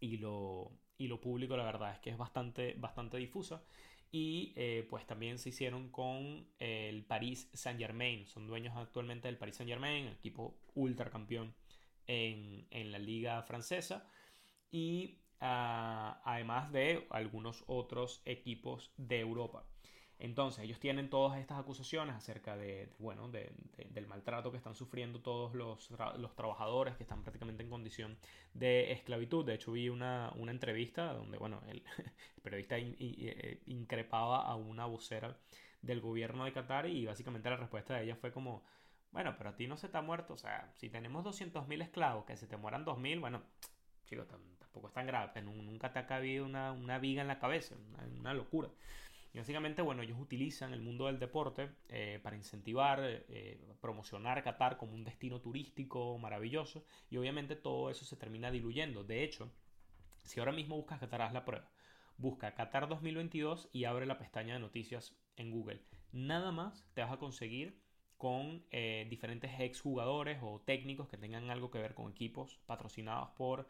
y 0.00 0.18
lo, 0.18 0.72
y 0.98 1.08
lo 1.08 1.20
público 1.20 1.56
la 1.56 1.64
verdad 1.64 1.94
es 1.94 1.98
que 2.00 2.10
es 2.10 2.18
bastante, 2.18 2.74
bastante 2.74 3.16
difusa. 3.16 3.62
Y 4.12 4.52
eh, 4.54 4.86
pues 4.88 5.06
también 5.06 5.38
se 5.38 5.48
hicieron 5.48 5.90
con 5.90 6.46
el 6.60 7.04
Paris 7.04 7.50
Saint 7.52 7.80
Germain. 7.80 8.26
Son 8.26 8.46
dueños 8.46 8.76
actualmente 8.76 9.26
del 9.26 9.38
Paris 9.38 9.56
Saint 9.56 9.68
Germain, 9.68 10.06
equipo 10.06 10.56
ultra 10.74 11.10
campeón 11.10 11.52
en, 12.06 12.68
en 12.70 12.92
la 12.92 13.00
liga 13.00 13.42
francesa. 13.42 14.08
Y 14.70 15.18
ah, 15.40 16.20
además 16.24 16.70
de 16.70 17.08
algunos 17.10 17.64
otros 17.66 18.22
equipos 18.24 18.92
de 18.96 19.18
Europa. 19.18 19.66
Entonces, 20.18 20.64
ellos 20.64 20.78
tienen 20.78 21.10
todas 21.10 21.38
estas 21.38 21.58
acusaciones 21.58 22.14
acerca 22.14 22.56
de, 22.56 22.88
bueno, 22.98 23.28
del 23.28 24.06
maltrato 24.06 24.50
que 24.50 24.56
están 24.56 24.74
sufriendo 24.74 25.20
todos 25.20 25.54
los, 25.54 25.90
los, 26.18 26.34
trabajadores 26.36 26.96
que 26.96 27.02
están 27.02 27.22
prácticamente 27.22 27.62
en 27.62 27.68
condición 27.68 28.16
de 28.54 28.92
esclavitud. 28.92 29.44
De 29.44 29.54
hecho, 29.54 29.72
vi 29.72 29.88
una, 29.88 30.32
una 30.36 30.52
entrevista 30.52 31.12
donde, 31.12 31.36
bueno, 31.36 31.60
el, 31.68 31.82
periodista 32.42 32.76
eh, 32.78 33.60
increpaba 33.66 34.42
a 34.42 34.54
una 34.54 34.86
vocera 34.86 35.36
del 35.82 36.00
gobierno 36.00 36.44
de 36.44 36.52
Qatar 36.52 36.86
y 36.86 37.06
básicamente 37.06 37.50
la 37.50 37.56
respuesta 37.56 37.94
de 37.94 38.04
ella 38.04 38.16
fue 38.16 38.32
como, 38.32 38.64
bueno, 39.10 39.34
pero 39.36 39.50
a 39.50 39.56
ti 39.56 39.66
no 39.66 39.76
se 39.76 39.88
te 39.88 39.98
ha 39.98 40.02
muerto, 40.02 40.34
o 40.34 40.38
sea, 40.38 40.70
si 40.74 40.88
tenemos 40.88 41.24
200.000 41.24 41.82
esclavos, 41.82 42.24
que 42.24 42.36
se 42.36 42.46
te 42.46 42.56
mueran 42.56 42.84
2.000, 42.84 43.20
bueno, 43.20 43.42
chicos, 44.06 44.26
tampoco 44.28 44.88
es 44.88 44.94
tan 44.94 45.06
grave, 45.06 45.42
nunca 45.42 45.92
te 45.92 45.98
ha 45.98 46.06
cabido 46.06 46.44
una, 46.44 46.72
una 46.72 46.98
viga 46.98 47.22
en 47.22 47.28
la 47.28 47.38
cabeza, 47.38 47.74
una 48.18 48.32
locura. 48.32 48.70
Y 49.34 49.38
básicamente, 49.38 49.82
bueno, 49.82 50.02
ellos 50.02 50.18
utilizan 50.20 50.72
el 50.72 50.80
mundo 50.80 51.06
del 51.06 51.18
deporte 51.18 51.72
eh, 51.88 52.20
para 52.22 52.36
incentivar, 52.36 53.00
eh, 53.02 53.74
promocionar 53.80 54.44
Qatar 54.44 54.76
como 54.76 54.94
un 54.94 55.02
destino 55.02 55.40
turístico 55.40 56.16
maravilloso 56.18 56.84
y 57.10 57.16
obviamente 57.16 57.56
todo 57.56 57.90
eso 57.90 58.04
se 58.04 58.16
termina 58.16 58.52
diluyendo. 58.52 59.02
De 59.02 59.24
hecho, 59.24 59.50
si 60.22 60.38
ahora 60.38 60.52
mismo 60.52 60.76
buscas 60.76 61.00
Qatar, 61.00 61.22
haz 61.22 61.32
la 61.32 61.44
prueba. 61.44 61.68
Busca 62.16 62.54
Qatar 62.54 62.88
2022 62.88 63.70
y 63.72 63.86
abre 63.86 64.06
la 64.06 64.18
pestaña 64.18 64.54
de 64.54 64.60
noticias 64.60 65.16
en 65.34 65.50
Google. 65.50 65.82
Nada 66.12 66.52
más 66.52 66.86
te 66.94 67.00
vas 67.00 67.10
a 67.10 67.18
conseguir 67.18 67.82
con 68.16 68.64
eh, 68.70 69.04
diferentes 69.10 69.50
exjugadores 69.58 70.38
o 70.42 70.60
técnicos 70.60 71.08
que 71.08 71.18
tengan 71.18 71.50
algo 71.50 71.72
que 71.72 71.80
ver 71.80 71.94
con 71.94 72.08
equipos 72.08 72.60
patrocinados 72.66 73.30
por, 73.30 73.68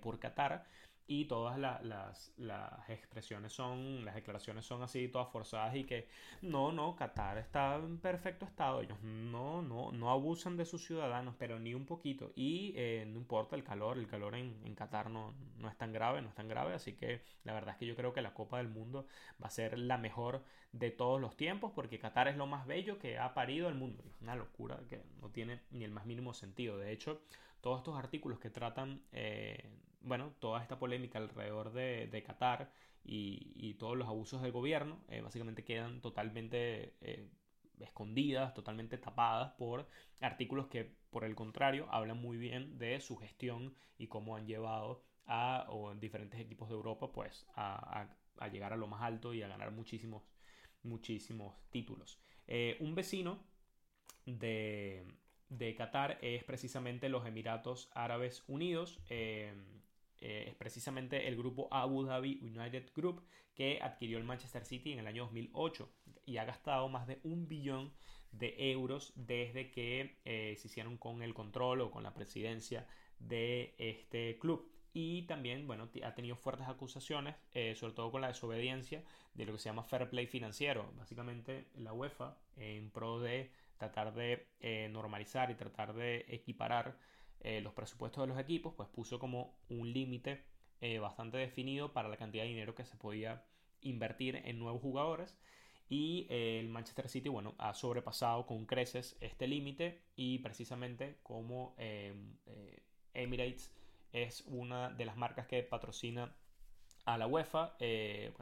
por 0.00 0.18
Qatar 0.18 0.64
y 1.08 1.26
todas 1.26 1.58
las, 1.58 2.32
las, 2.36 2.90
expresiones 2.90 3.52
son, 3.52 4.04
las 4.04 4.14
declaraciones 4.14 4.64
son 4.64 4.82
así, 4.82 5.08
todas 5.08 5.28
forzadas 5.28 5.76
y 5.76 5.84
que 5.84 6.08
no, 6.42 6.72
no, 6.72 6.96
Qatar 6.96 7.38
está 7.38 7.76
en 7.76 7.98
perfecto 7.98 8.44
estado, 8.44 8.80
ellos 8.80 9.00
no, 9.02 9.62
no, 9.62 9.92
no 9.92 10.10
abusan 10.10 10.56
de 10.56 10.64
sus 10.64 10.84
ciudadanos, 10.84 11.34
pero 11.38 11.58
ni 11.58 11.74
un 11.74 11.86
poquito. 11.86 12.32
Y 12.34 12.72
eh, 12.76 13.04
no 13.06 13.18
importa 13.18 13.56
el 13.56 13.62
calor, 13.62 13.98
el 13.98 14.06
calor 14.06 14.34
en, 14.34 14.60
en 14.64 14.74
Qatar 14.74 15.10
no, 15.10 15.34
no 15.58 15.68
es 15.68 15.76
tan 15.76 15.92
grave, 15.92 16.22
no 16.22 16.28
es 16.28 16.34
tan 16.34 16.48
grave, 16.48 16.74
así 16.74 16.94
que 16.94 17.22
la 17.44 17.52
verdad 17.52 17.74
es 17.74 17.78
que 17.78 17.86
yo 17.86 17.94
creo 17.94 18.12
que 18.12 18.22
la 18.22 18.34
Copa 18.34 18.58
del 18.58 18.68
Mundo 18.68 19.06
va 19.42 19.46
a 19.46 19.50
ser 19.50 19.78
la 19.78 19.98
mejor 19.98 20.42
de 20.72 20.90
todos 20.90 21.20
los 21.20 21.36
tiempos 21.36 21.72
porque 21.74 21.98
Qatar 21.98 22.28
es 22.28 22.36
lo 22.36 22.46
más 22.46 22.66
bello 22.66 22.98
que 22.98 23.18
ha 23.18 23.32
parido 23.34 23.68
el 23.68 23.74
mundo, 23.74 24.04
es 24.08 24.20
una 24.20 24.34
locura 24.34 24.78
que 24.88 25.02
no 25.20 25.30
tiene 25.30 25.60
ni 25.70 25.84
el 25.84 25.90
más 25.90 26.06
mínimo 26.06 26.34
sentido, 26.34 26.78
de 26.78 26.92
hecho, 26.92 27.22
todos 27.60 27.78
estos 27.78 27.96
artículos 27.96 28.38
que 28.38 28.50
tratan 28.50 29.02
eh, 29.12 29.70
bueno, 30.06 30.32
toda 30.38 30.62
esta 30.62 30.78
polémica 30.78 31.18
alrededor 31.18 31.72
de, 31.72 32.06
de 32.06 32.22
Qatar 32.22 32.70
y, 33.04 33.74
todos 33.74 33.96
los 33.96 34.08
abusos 34.08 34.42
del 34.42 34.52
gobierno 34.52 34.98
eh, 35.08 35.20
básicamente 35.20 35.64
quedan 35.64 36.00
totalmente 36.00 36.94
eh, 37.00 37.28
escondidas, 37.80 38.54
totalmente 38.54 38.98
tapadas 38.98 39.52
por 39.52 39.86
artículos 40.20 40.68
que 40.68 40.96
por 41.10 41.24
el 41.24 41.34
contrario 41.34 41.86
hablan 41.90 42.18
muy 42.18 42.36
bien 42.38 42.78
de 42.78 43.00
su 43.00 43.16
gestión 43.16 43.74
y 43.98 44.06
cómo 44.06 44.36
han 44.36 44.46
llevado 44.46 45.02
a 45.26 45.66
diferentes 45.98 46.40
equipos 46.40 46.68
de 46.68 46.74
Europa 46.74 47.12
pues 47.12 47.46
a, 47.54 48.08
llegar 48.50 48.72
a 48.72 48.76
lo 48.76 48.86
más 48.86 49.02
alto 49.02 49.34
y 49.34 49.42
a 49.42 49.48
ganar 49.48 49.72
muchísimos, 49.72 50.22
muchísimos 50.82 51.54
títulos. 51.70 52.20
Eh, 52.46 52.76
un 52.80 52.94
vecino 52.94 53.44
de, 54.24 55.04
de 55.48 55.74
Qatar 55.74 56.18
es 56.22 56.44
precisamente 56.44 57.08
los 57.08 57.26
Emiratos 57.26 57.90
Árabes 57.94 58.44
Unidos. 58.46 59.00
Es 60.20 60.54
precisamente 60.54 61.28
el 61.28 61.36
grupo 61.36 61.68
Abu 61.70 62.04
Dhabi 62.04 62.40
United 62.42 62.90
Group 62.94 63.22
que 63.54 63.80
adquirió 63.82 64.18
el 64.18 64.24
Manchester 64.24 64.64
City 64.64 64.92
en 64.92 64.98
el 64.98 65.06
año 65.06 65.24
2008 65.24 65.90
y 66.26 66.36
ha 66.36 66.44
gastado 66.44 66.88
más 66.88 67.06
de 67.06 67.20
un 67.24 67.48
billón 67.48 67.92
de 68.32 68.54
euros 68.70 69.12
desde 69.16 69.70
que 69.70 70.18
eh, 70.24 70.54
se 70.58 70.68
hicieron 70.68 70.98
con 70.98 71.22
el 71.22 71.32
control 71.32 71.80
o 71.80 71.90
con 71.90 72.02
la 72.02 72.12
presidencia 72.12 72.86
de 73.18 73.74
este 73.78 74.38
club. 74.38 74.70
Y 74.92 75.22
también, 75.22 75.66
bueno, 75.66 75.90
ha 76.04 76.14
tenido 76.14 76.36
fuertes 76.36 76.68
acusaciones, 76.68 77.36
eh, 77.52 77.74
sobre 77.74 77.92
todo 77.92 78.10
con 78.10 78.22
la 78.22 78.28
desobediencia 78.28 79.04
de 79.34 79.44
lo 79.44 79.52
que 79.52 79.58
se 79.58 79.68
llama 79.68 79.84
fair 79.84 80.08
play 80.08 80.26
financiero. 80.26 80.90
Básicamente, 80.96 81.66
la 81.74 81.92
UEFA, 81.92 82.38
en 82.56 82.90
pro 82.90 83.20
de 83.20 83.50
tratar 83.76 84.14
de 84.14 84.46
normalizar 84.90 85.50
y 85.50 85.54
tratar 85.54 85.92
de 85.92 86.24
equiparar 86.28 86.96
eh, 87.40 87.60
los 87.60 87.74
presupuestos 87.74 88.22
de 88.22 88.26
los 88.26 88.38
equipos, 88.38 88.74
pues 88.76 88.88
puso 88.88 89.18
como 89.18 89.58
un 89.68 89.92
límite 89.92 90.44
eh, 90.80 90.98
bastante 90.98 91.38
definido 91.38 91.92
para 91.92 92.08
la 92.08 92.16
cantidad 92.16 92.42
de 92.44 92.48
dinero 92.48 92.74
que 92.74 92.84
se 92.84 92.96
podía 92.96 93.44
invertir 93.80 94.36
en 94.44 94.58
nuevos 94.58 94.82
jugadores. 94.82 95.38
Y 95.88 96.26
eh, 96.30 96.58
el 96.60 96.68
Manchester 96.68 97.08
City, 97.08 97.28
bueno, 97.28 97.54
ha 97.58 97.74
sobrepasado 97.74 98.46
con 98.46 98.66
creces 98.66 99.16
este 99.20 99.46
límite 99.46 100.02
y 100.16 100.38
precisamente 100.40 101.18
como 101.22 101.76
Emirates 103.14 103.72
es 104.12 104.42
una 104.46 104.90
de 104.90 105.04
las 105.04 105.16
marcas 105.16 105.46
que 105.46 105.62
patrocina 105.62 106.34
a 107.04 107.18
la 107.18 107.28
UEFA, 107.28 107.76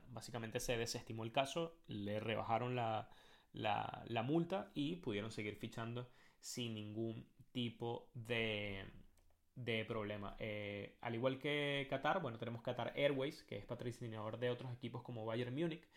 básicamente 0.09 0.59
se 0.59 0.79
desestimó 0.79 1.25
el 1.25 1.33
caso, 1.33 1.77
le 1.87 2.19
rebajaron 2.19 2.75
la, 2.75 3.11
la 3.53 4.23
multa 4.23 4.71
y 4.73 4.97
pudieron 4.97 5.31
seguir 5.31 5.57
fichando 5.57 6.09
sin 6.45 6.75
ningún 6.75 7.27
tipo 7.55 8.11
de, 8.13 8.85
de 9.55 9.85
problema. 9.87 10.37
Eh, 10.39 10.99
al 11.01 11.15
igual 11.15 11.39
que 11.39 11.87
Qatar, 11.89 12.21
bueno, 12.21 12.37
tenemos 12.37 12.61
Qatar 12.63 12.93
Airways, 12.97 13.45
que 13.45 13.57
es 13.57 13.65
patrocinador 13.65 14.39
de 14.39 14.51
otros 14.51 14.73
equipos 14.73 15.03
como 15.03 15.25
Bayern 15.25 15.55
Múnich, 15.55 15.89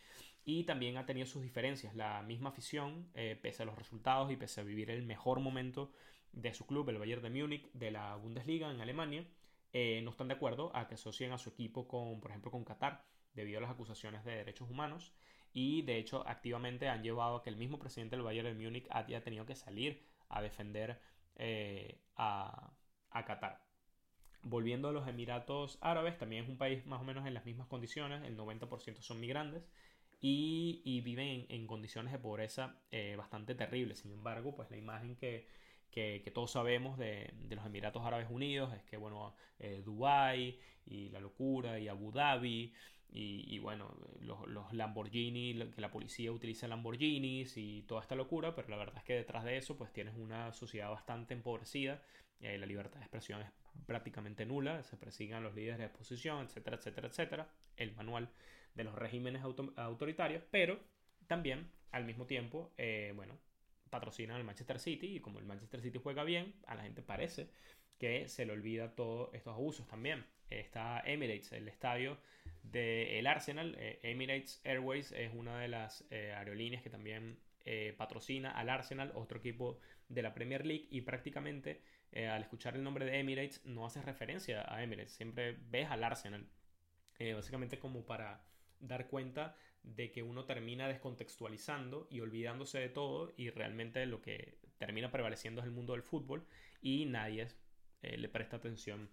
y 0.45 0.63
también 0.63 0.95
ha 0.97 1.05
tenido 1.05 1.25
sus 1.25 1.41
diferencias. 1.41 1.95
La 1.95 2.21
misma 2.21 2.49
afición, 2.49 3.09
eh, 3.15 3.37
pese 3.41 3.63
a 3.63 3.65
los 3.65 3.75
resultados 3.75 4.31
y 4.31 4.37
pese 4.37 4.61
a 4.61 4.63
vivir 4.63 4.89
el 4.91 5.03
mejor 5.03 5.39
momento 5.39 5.91
de 6.31 6.53
su 6.53 6.65
club, 6.67 6.87
el 6.89 6.99
Bayern 6.99 7.23
de 7.23 7.29
Múnich, 7.31 7.69
de 7.73 7.91
la 7.91 8.15
Bundesliga 8.15 8.71
en 8.71 8.79
Alemania, 8.79 9.25
eh, 9.73 10.01
no 10.03 10.11
están 10.11 10.27
de 10.27 10.35
acuerdo 10.35 10.73
a 10.75 10.87
que 10.87 10.93
asocien 10.93 11.31
a 11.33 11.37
su 11.37 11.49
equipo 11.49 11.87
con, 11.87 12.21
por 12.21 12.31
ejemplo, 12.31 12.51
con 12.51 12.63
Qatar, 12.63 13.03
debido 13.33 13.57
a 13.57 13.61
las 13.61 13.71
acusaciones 13.71 14.23
de 14.23 14.35
derechos 14.35 14.69
humanos. 14.69 15.11
Y 15.53 15.81
de 15.81 15.97
hecho, 15.97 16.27
activamente 16.27 16.87
han 16.87 17.01
llevado 17.01 17.37
a 17.37 17.43
que 17.43 17.49
el 17.49 17.57
mismo 17.57 17.79
presidente 17.79 18.15
del 18.15 18.23
Bayern 18.23 18.55
de 18.55 18.63
Múnich 18.63 18.87
haya 18.91 19.23
tenido 19.23 19.45
que 19.45 19.55
salir 19.55 20.05
a 20.29 20.41
defender 20.41 21.01
eh, 21.37 22.01
a, 22.15 22.73
Qatar. 23.25 23.59
Volviendo 24.43 24.89
a 24.89 24.91
los 24.91 25.07
Emiratos 25.07 25.79
Árabes, 25.81 26.17
también 26.17 26.43
es 26.43 26.49
un 26.49 26.57
país 26.57 26.85
más 26.85 27.01
o 27.01 27.03
menos 27.03 27.25
en 27.25 27.33
las 27.33 27.45
mismas 27.45 27.67
condiciones, 27.67 28.23
el 28.23 28.37
90% 28.37 29.01
son 29.01 29.19
migrantes 29.19 29.63
y, 30.19 31.01
viven 31.01 31.45
en, 31.49 31.67
condiciones 31.67 32.11
de 32.11 32.19
pobreza 32.19 32.79
eh, 32.91 33.15
bastante 33.17 33.55
terribles. 33.55 33.99
Sin 33.99 34.11
embargo, 34.11 34.55
pues 34.55 34.69
la 34.69 34.77
imagen 34.77 35.15
que, 35.15 35.47
todos 36.33 36.51
sabemos 36.51 36.97
de, 36.97 37.33
los 37.49 37.65
Emiratos 37.65 38.05
Árabes 38.05 38.29
Unidos 38.29 38.73
es 38.75 38.83
que, 38.83 38.97
bueno, 38.97 39.35
eh, 39.59 39.81
Dubái 39.83 40.59
y 40.85 41.09
la 41.09 41.19
locura 41.19 41.79
y 41.79 41.87
Abu 41.87 42.11
Dhabi 42.11 42.73
y, 43.09 43.57
bueno, 43.59 43.95
los, 44.19 44.73
Lamborghini, 44.73 45.71
que 45.73 45.81
la 45.81 45.89
policía 45.89 46.31
utiliza 46.31 46.67
Lamborghinis 46.67 47.57
y 47.57 47.83
toda 47.83 48.01
esta 48.01 48.15
locura, 48.15 48.53
pero 48.53 48.69
la 48.69 48.77
verdad 48.77 48.97
es 48.97 49.03
que 49.03 49.15
detrás 49.15 49.43
de 49.43 49.57
eso 49.57 49.77
pues 49.77 49.91
tienes 49.91 50.15
una 50.17 50.51
sociedad 50.51 50.89
bastante 50.91 51.33
empobrecida, 51.33 52.03
eh, 52.41 52.57
la 52.57 52.65
libertad 52.65 52.99
de 52.99 53.05
expresión 53.05 53.41
es 53.41 53.49
prácticamente 53.85 54.45
nula, 54.45 54.83
se 54.83 54.97
persiguen 54.97 55.41
los 55.41 55.55
líderes 55.55 55.79
de 55.79 55.85
oposición, 55.85 56.45
etcétera, 56.45 56.77
etcétera, 56.77 57.07
etcétera, 57.07 57.49
el 57.77 57.95
manual 57.95 58.29
de 58.75 58.83
los 58.83 58.93
regímenes 58.93 59.41
autoritarios, 59.77 60.43
pero 60.51 60.79
también 61.25 61.71
al 61.91 62.05
mismo 62.05 62.25
tiempo, 62.25 62.71
eh, 62.77 63.13
bueno, 63.15 63.39
patrocinan 63.89 64.37
al 64.37 64.43
Manchester 64.43 64.79
City 64.79 65.15
y 65.15 65.19
como 65.19 65.39
el 65.39 65.45
Manchester 65.45 65.81
City 65.81 65.99
juega 66.01 66.23
bien, 66.23 66.53
a 66.65 66.75
la 66.75 66.83
gente 66.83 67.01
parece 67.01 67.49
que 67.97 68.27
se 68.27 68.45
le 68.45 68.53
olvida 68.53 68.95
todos 68.95 69.33
estos 69.33 69.53
abusos 69.53 69.87
también. 69.87 70.25
Está 70.49 71.01
Emirates, 71.05 71.51
el 71.51 71.67
estadio 71.67 72.17
del 72.63 73.27
Arsenal. 73.27 73.75
Eh, 73.77 73.99
Emirates 74.03 74.61
Airways 74.63 75.11
es 75.11 75.33
una 75.33 75.59
de 75.59 75.67
las 75.67 76.05
eh, 76.09 76.33
aerolíneas 76.33 76.83
que 76.83 76.89
también 76.89 77.39
eh, 77.65 77.93
patrocina 77.97 78.51
al 78.51 78.69
Arsenal, 78.69 79.11
otro 79.15 79.39
equipo 79.39 79.79
de 80.07 80.21
la 80.21 80.33
Premier 80.33 80.65
League, 80.65 80.87
y 80.89 81.01
prácticamente 81.01 81.81
al 82.31 82.41
escuchar 82.41 82.75
el 82.75 82.83
nombre 82.83 83.05
de 83.05 83.19
Emirates 83.19 83.63
no 83.65 83.85
haces 83.85 84.05
referencia 84.05 84.65
a 84.73 84.81
Emirates, 84.81 85.11
siempre 85.11 85.57
ves 85.69 85.91
al 85.91 86.03
Arsenal. 86.03 86.47
básicamente 87.35 87.77
como 87.77 88.05
para 88.05 88.43
dar 88.79 89.07
cuenta 89.07 89.55
de 89.95 90.11
que 90.11 90.23
uno 90.23 90.45
termina 90.45 90.87
descontextualizando 90.87 92.07
y 92.09 92.19
olvidándose 92.19 92.79
de 92.79 92.89
todo 92.89 93.33
y 93.37 93.49
realmente 93.49 94.05
lo 94.05 94.21
que 94.21 94.57
termina 94.77 95.11
prevaleciendo 95.11 95.61
es 95.61 95.67
el 95.67 95.73
mundo 95.73 95.93
del 95.93 96.03
fútbol 96.03 96.45
y 96.81 97.05
nadie 97.05 97.47
le 98.01 98.29
presta 98.29 98.57
atención 98.57 99.09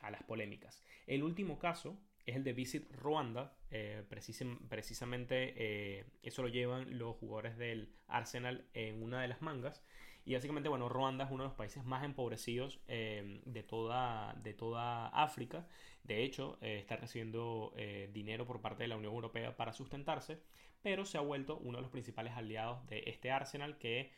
a 0.00 0.10
las 0.10 0.22
polémicas. 0.24 0.82
El 1.06 1.22
último 1.22 1.58
caso 1.58 2.00
es 2.28 2.36
el 2.36 2.44
de 2.44 2.52
Visit 2.52 2.92
Ruanda. 2.92 3.56
Eh, 3.70 4.04
precisamente 4.08 5.54
eh, 5.56 6.04
eso 6.22 6.42
lo 6.42 6.48
llevan 6.48 6.98
los 6.98 7.16
jugadores 7.16 7.56
del 7.56 7.94
Arsenal 8.06 8.66
en 8.74 9.02
una 9.02 9.22
de 9.22 9.28
las 9.28 9.40
mangas. 9.40 9.82
Y 10.28 10.34
básicamente, 10.34 10.68
bueno, 10.68 10.90
Ruanda 10.90 11.24
es 11.24 11.30
uno 11.30 11.44
de 11.44 11.48
los 11.48 11.56
países 11.56 11.84
más 11.84 12.04
empobrecidos 12.04 12.80
eh, 12.86 13.40
de, 13.46 13.62
toda, 13.62 14.34
de 14.42 14.52
toda 14.52 15.08
África. 15.08 15.66
De 16.04 16.22
hecho, 16.22 16.58
está 16.60 16.96
recibiendo 16.96 17.72
dinero 18.12 18.46
por 18.46 18.60
parte 18.60 18.84
de 18.84 18.88
la 18.88 18.96
Unión 18.96 19.12
Europea 19.12 19.56
para 19.56 19.72
sustentarse, 19.72 20.38
pero 20.82 21.04
se 21.04 21.18
ha 21.18 21.22
vuelto 21.22 21.58
uno 21.58 21.78
de 21.78 21.82
los 21.82 21.90
principales 21.90 22.32
aliados 22.34 22.86
de 22.86 23.04
este 23.06 23.30
Arsenal 23.30 23.76
que 23.78 24.10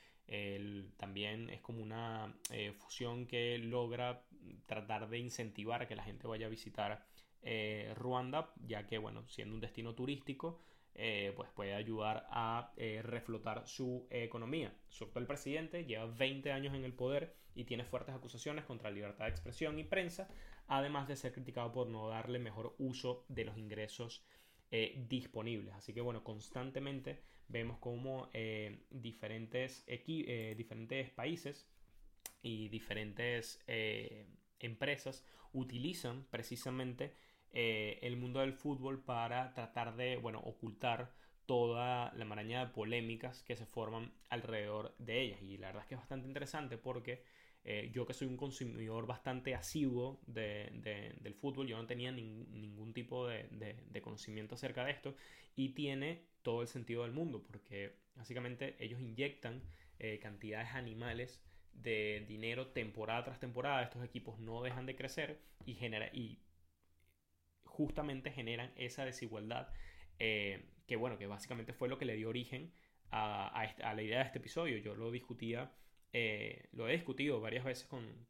también 0.97 1.51
es 1.51 1.61
como 1.61 1.83
una 1.83 2.37
fusión 2.79 3.27
que 3.27 3.59
logra 3.59 4.23
tratar 4.67 5.09
de 5.09 5.19
incentivar 5.19 5.83
a 5.83 5.89
que 5.89 5.97
la 5.97 6.05
gente 6.05 6.29
vaya 6.29 6.47
a 6.47 6.51
visitar 6.51 7.05
eh, 7.43 7.95
Ruanda, 7.97 8.53
ya 8.67 8.87
que, 8.87 8.99
bueno, 8.99 9.27
siendo 9.27 9.55
un 9.55 9.61
destino 9.61 9.95
turístico, 9.95 10.61
eh, 10.95 11.33
pues 11.37 11.51
puede 11.51 11.75
ayudar 11.75 12.27
a 12.31 12.73
eh, 12.77 13.01
reflotar 13.03 13.67
su 13.67 14.07
economía. 14.11 14.75
Su 14.89 15.05
actual 15.05 15.27
presidente 15.27 15.85
lleva 15.85 16.07
20 16.07 16.53
años 16.53 16.75
en 16.75 16.85
el 16.85 16.93
poder 16.93 17.35
y 17.55 17.65
tiene 17.65 17.85
fuertes 17.85 18.15
acusaciones 18.15 18.65
contra 18.65 18.91
libertad 18.91 19.25
de 19.27 19.31
expresión 19.31 19.79
y 19.79 19.85
prensa, 19.85 20.29
además 20.67 21.09
de 21.09 21.17
ser 21.17 21.33
criticado 21.33 21.73
por 21.73 21.89
no 21.89 22.09
darle 22.09 22.39
mejor 22.39 22.75
uso 22.79 23.25
de 23.29 23.45
los 23.45 23.57
ingresos 23.57 24.25
disponibles. 25.09 25.75
Así 25.75 25.93
que 25.93 26.01
bueno, 26.01 26.23
constantemente 26.23 27.25
vemos 27.49 27.79
como 27.79 28.31
diferentes, 28.89 29.85
diferentes 29.85 31.11
países 31.11 31.69
y 32.41 32.69
diferentes 32.69 33.65
empresas 34.61 35.25
utilizan 35.53 36.25
precisamente 36.31 37.17
eh, 37.53 37.99
el 38.03 38.17
mundo 38.17 38.41
del 38.41 38.53
fútbol 38.53 39.03
para 39.03 39.53
tratar 39.55 39.97
de, 39.97 40.17
bueno, 40.17 40.41
ocultar 40.41 41.13
toda 41.47 42.13
la 42.15 42.25
maraña 42.25 42.65
de 42.65 42.73
polémicas 42.73 43.43
que 43.43 43.57
se 43.57 43.67
forman 43.67 44.13
alrededor 44.29 44.95
de 44.99 45.21
ellas. 45.21 45.43
Y 45.43 45.57
la 45.57 45.69
verdad 45.69 45.83
es 45.83 45.89
que 45.89 45.95
es 45.95 46.01
bastante 46.01 46.29
interesante 46.29 46.79
porque 46.79 47.25
eh, 47.65 47.91
yo 47.93 48.07
que 48.07 48.15
soy 48.15 48.29
un 48.29 48.37
consumidor 48.37 49.07
bastante 49.07 49.55
asiduo 49.55 50.21
del 50.27 51.35
fútbol, 51.35 51.67
yo 51.67 51.77
no 51.77 51.87
tenía 51.87 52.11
ningún 52.11 52.93
tipo 52.95 53.27
de, 53.27 54.01
conocimiento 54.03 54.55
acerca 54.55 54.85
de 54.85 54.93
esto 54.93 55.15
y 55.57 55.71
tiene 55.71 56.25
todo 56.43 56.63
el 56.63 56.69
sentido 56.69 57.03
del 57.03 57.13
mundo 57.13 57.43
porque 57.43 57.97
básicamente 58.15 58.77
ellos 58.79 59.01
inyectan 59.01 59.63
eh, 59.99 60.19
cantidades 60.23 60.71
animales 60.75 61.43
de 61.75 62.25
dinero 62.27 62.69
temporada 62.69 63.25
tras 63.25 63.41
temporada. 63.41 63.83
Estos 63.83 64.05
equipos 64.05 64.39
no 64.39 64.63
dejan 64.63 64.87
de 64.87 64.97
crecer 64.97 65.41
y, 65.67 65.75
genera, 65.75 66.11
justamente 67.81 68.31
generan 68.31 68.71
esa 68.77 69.07
desigualdad 69.07 69.73
eh, 70.19 70.67
que 70.87 70.97
bueno, 70.97 71.17
que 71.17 71.27
básicamente 71.27 71.73
fue 71.73 71.89
lo 71.89 71.97
que 71.97 72.05
le 72.05 72.15
dio 72.15 72.29
origen 72.29 72.75
a, 73.11 73.65
la 73.95 74.03
idea 74.03 74.19
de 74.19 74.25
este 74.27 74.39
episodio. 74.39 74.77
Yo 74.77 74.95
lo 74.95 75.11
discutía, 75.11 75.73
eh, 76.13 76.69
lo 76.73 76.89
he 76.89 76.93
discutido 76.93 77.41
varias 77.41 77.65
veces 77.65 77.87
con, 77.87 78.29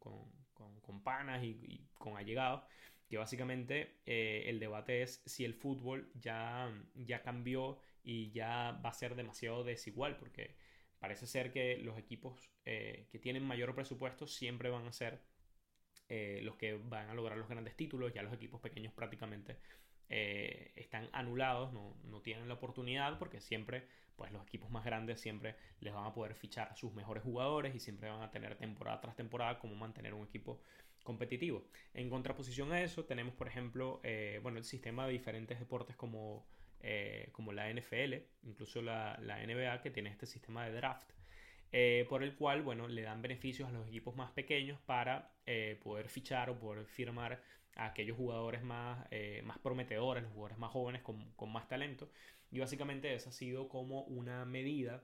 panas 1.03 1.43
y, 1.43 1.89
con 1.95 2.15
allegados, 2.15 2.63
que 3.09 3.17
básicamente 3.17 3.99
eh, 4.05 4.43
el 4.47 4.59
debate 4.59 5.01
es 5.01 5.21
si 5.25 5.43
el 5.43 5.53
fútbol 5.53 6.09
ya, 6.15 6.71
ya 6.95 7.21
cambió 7.21 7.79
y 8.03 8.31
ya 8.31 8.79
va 8.85 8.89
a 8.89 8.93
ser 8.93 9.15
demasiado 9.15 9.63
desigual, 9.65 10.15
porque 10.17 10.55
parece 10.99 11.27
ser 11.27 11.51
que 11.51 11.77
los 11.77 11.97
equipos 11.97 12.53
que 12.63 13.19
tienen 13.21 13.43
mayor 13.43 13.73
presupuesto 13.75 14.27
siempre 14.27 14.69
van 14.69 14.87
a 14.87 14.93
ser 14.93 15.19
eh, 16.13 16.41
los 16.43 16.57
que 16.57 16.73
van 16.73 17.09
a 17.09 17.13
lograr 17.13 17.37
los 17.37 17.47
grandes 17.47 17.73
títulos, 17.77 18.13
ya 18.13 18.21
los 18.21 18.33
equipos 18.33 18.59
pequeños 18.59 18.91
prácticamente 18.91 19.55
eh, 20.09 20.73
están 20.75 21.07
anulados, 21.13 21.71
no, 21.71 22.19
tienen 22.21 22.49
la 22.49 22.55
oportunidad 22.55 23.17
porque 23.17 23.39
siempre, 23.39 23.87
pues 24.17 24.29
los 24.33 24.43
equipos 24.43 24.69
más 24.69 24.83
grandes 24.83 25.21
siempre 25.21 25.55
les 25.79 25.93
van 25.93 26.05
a 26.05 26.13
poder 26.13 26.35
fichar 26.35 26.67
a 26.67 26.75
sus 26.75 26.93
mejores 26.93 27.23
jugadores 27.23 27.73
y 27.73 27.79
siempre 27.79 28.09
van 28.09 28.23
a 28.23 28.29
tener 28.29 28.57
temporada 28.57 28.99
tras 28.99 29.15
temporada 29.15 29.57
como 29.57 29.73
mantener 29.75 30.13
un 30.13 30.27
equipo 30.27 30.61
competitivo. 31.01 31.65
En 31.93 32.09
contraposición 32.09 32.73
a 32.73 32.81
eso 32.81 33.05
tenemos, 33.05 33.33
por 33.33 33.47
ejemplo, 33.47 34.01
eh, 34.03 34.41
bueno, 34.43 34.57
el 34.57 34.65
sistema 34.65 35.05
de 35.05 35.13
diferentes 35.13 35.59
deportes 35.59 35.95
como, 35.95 36.45
como 37.31 37.53
la 37.53 37.71
NFL, 37.71 38.15
incluso 38.43 38.81
la, 38.81 39.17
la 39.21 39.37
NBA 39.45 39.81
que 39.81 39.91
tiene 39.91 40.09
este 40.09 40.25
sistema 40.25 40.65
de 40.65 40.73
draft 40.73 41.09
eh, 41.71 42.05
por 42.09 42.23
el 42.23 42.35
cual, 42.35 42.61
bueno, 42.63 42.87
le 42.87 43.01
dan 43.01 43.21
beneficios 43.21 43.69
a 43.69 43.71
los 43.71 43.87
equipos 43.87 44.15
más 44.15 44.31
pequeños 44.31 44.79
para 44.81 45.33
eh, 45.45 45.79
poder 45.83 46.09
fichar 46.09 46.49
o 46.49 46.59
poder 46.59 46.85
firmar 46.85 47.41
a 47.75 47.87
aquellos 47.87 48.17
jugadores 48.17 48.61
más, 48.63 49.07
eh, 49.11 49.41
más 49.45 49.57
prometedores, 49.59 50.23
los 50.23 50.33
jugadores 50.33 50.57
más 50.57 50.71
jóvenes 50.71 51.01
con, 51.01 51.31
con, 51.33 51.51
más 51.51 51.67
talento. 51.69 52.09
Y 52.51 52.59
básicamente 52.59 53.13
esa 53.13 53.29
ha 53.29 53.33
sido 53.33 53.69
como 53.69 54.03
una 54.03 54.43
medida 54.45 55.03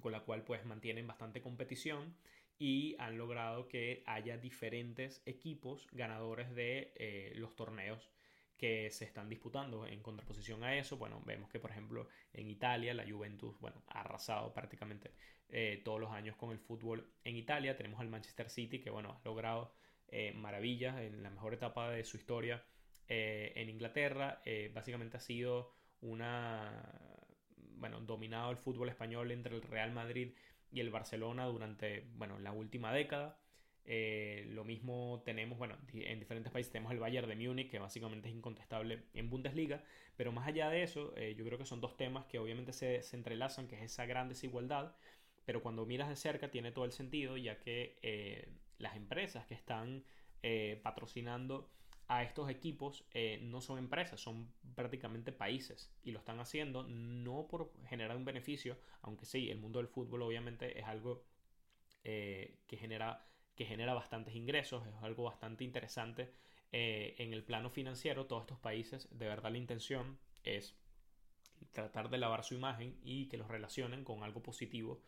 con 0.00 0.12
la 0.12 0.20
cual 0.20 0.44
pues 0.44 0.64
mantienen 0.64 1.06
bastante 1.08 1.42
competición 1.42 2.16
y 2.58 2.94
han 3.00 3.18
logrado 3.18 3.66
que 3.66 4.04
haya 4.06 4.38
diferentes 4.38 5.22
equipos 5.26 5.88
ganadores 5.92 6.54
de 6.54 7.32
los 7.34 7.56
torneos 7.56 8.10
que 8.60 8.90
se 8.90 9.06
están 9.06 9.28
disputando. 9.30 9.86
En 9.86 10.02
contraposición 10.02 10.62
a 10.62 10.76
eso, 10.76 10.98
bueno, 10.98 11.22
vemos 11.24 11.48
que 11.50 11.58
por 11.58 11.70
ejemplo 11.70 12.08
en 12.34 12.48
Italia 12.48 12.92
la 12.92 13.10
Juventus, 13.10 13.58
bueno, 13.58 13.82
ha 13.88 14.00
arrasado 14.00 14.52
prácticamente 14.52 15.12
eh, 15.52 15.80
todos 15.84 16.00
los 16.00 16.10
años 16.10 16.36
con 16.36 16.50
el 16.50 16.58
fútbol 16.58 17.12
en 17.24 17.36
Italia. 17.36 17.76
Tenemos 17.76 18.00
al 18.00 18.08
Manchester 18.08 18.48
City 18.50 18.80
que, 18.80 18.90
bueno, 18.90 19.12
ha 19.12 19.24
logrado 19.24 19.74
eh, 20.08 20.32
maravillas 20.34 20.98
en 21.00 21.22
la 21.22 21.30
mejor 21.30 21.54
etapa 21.54 21.90
de 21.90 22.04
su 22.04 22.16
historia 22.16 22.64
eh, 23.08 23.52
en 23.56 23.68
Inglaterra. 23.68 24.42
básicamente 24.74 25.16
ha 25.16 25.20
sido 25.20 25.72
una, 26.00 26.82
bueno, 27.76 28.00
dominado 28.00 28.50
el 28.50 28.56
fútbol 28.56 28.88
español 28.88 29.30
entre 29.32 29.54
el 29.54 29.62
Real 29.62 29.92
Madrid 29.92 30.34
y 30.70 30.80
el 30.80 30.90
Barcelona 30.90 31.46
durante, 31.46 32.06
bueno, 32.14 32.38
la 32.38 32.52
última 32.52 32.92
década. 32.92 33.40
Eh, 33.84 34.46
lo 34.50 34.64
mismo 34.64 35.22
tenemos, 35.24 35.58
bueno, 35.58 35.76
en 35.92 36.20
diferentes 36.20 36.52
países 36.52 36.72
tenemos 36.72 36.92
el 36.92 36.98
Bayern 36.98 37.28
de 37.28 37.34
Múnich, 37.34 37.70
que 37.70 37.78
básicamente 37.78 38.28
es 38.28 38.34
incontestable 38.34 39.02
en 39.14 39.30
Bundesliga, 39.30 39.82
pero 40.16 40.32
más 40.32 40.46
allá 40.46 40.68
de 40.68 40.82
eso, 40.82 41.12
eh, 41.16 41.34
yo 41.36 41.44
creo 41.44 41.58
que 41.58 41.64
son 41.64 41.80
dos 41.80 41.96
temas 41.96 42.26
que 42.26 42.38
obviamente 42.38 42.72
se, 42.72 43.00
entrelazan, 43.12 43.68
que 43.68 43.76
es 43.76 43.82
esa 43.82 44.06
gran 44.06 44.28
desigualdad, 44.28 44.94
pero 45.44 45.62
cuando 45.62 45.86
miras 45.86 46.08
de 46.08 46.16
cerca 46.16 46.50
tiene 46.50 46.72
todo 46.72 46.84
el 46.84 46.92
sentido, 46.92 47.36
ya 47.36 47.58
que 47.58 47.98
eh, 48.02 48.52
las 48.78 48.96
empresas 48.96 49.46
que 49.46 49.54
están 49.54 50.04
patrocinando 50.82 51.70
a 52.08 52.22
estos 52.22 52.48
equipos 52.48 53.04
no 53.42 53.60
son 53.60 53.78
empresas, 53.78 54.18
son 54.18 54.50
prácticamente 54.74 55.32
países 55.32 55.92
y 56.02 56.12
lo 56.12 56.18
están 56.18 56.40
haciendo 56.40 56.84
no 56.84 57.46
por 57.46 57.74
generar 57.90 58.16
un 58.16 58.24
beneficio, 58.24 58.78
aunque 59.02 59.26
sí, 59.26 59.50
el 59.50 59.58
mundo 59.58 59.80
del 59.80 59.88
fútbol 59.88 60.22
obviamente 60.22 60.78
es 60.78 60.86
algo 60.86 61.26
que 62.02 62.76
genera 62.78 63.30
que 63.60 63.66
genera 63.66 63.92
bastantes 63.92 64.34
ingresos, 64.34 64.86
es 64.86 65.02
algo 65.02 65.24
bastante 65.24 65.64
interesante. 65.64 66.32
Eh, 66.72 67.14
en 67.18 67.34
el 67.34 67.44
plano 67.44 67.68
financiero, 67.68 68.24
todos 68.24 68.44
estos 68.44 68.58
países, 68.58 69.06
de 69.10 69.28
verdad 69.28 69.50
la 69.50 69.58
intención 69.58 70.18
es 70.44 70.78
tratar 71.70 72.08
de 72.08 72.16
lavar 72.16 72.42
su 72.42 72.54
imagen 72.54 72.98
y 73.02 73.28
que 73.28 73.36
los 73.36 73.48
relacionen 73.48 74.02
con 74.02 74.22
algo 74.22 74.42
positivo 74.42 75.02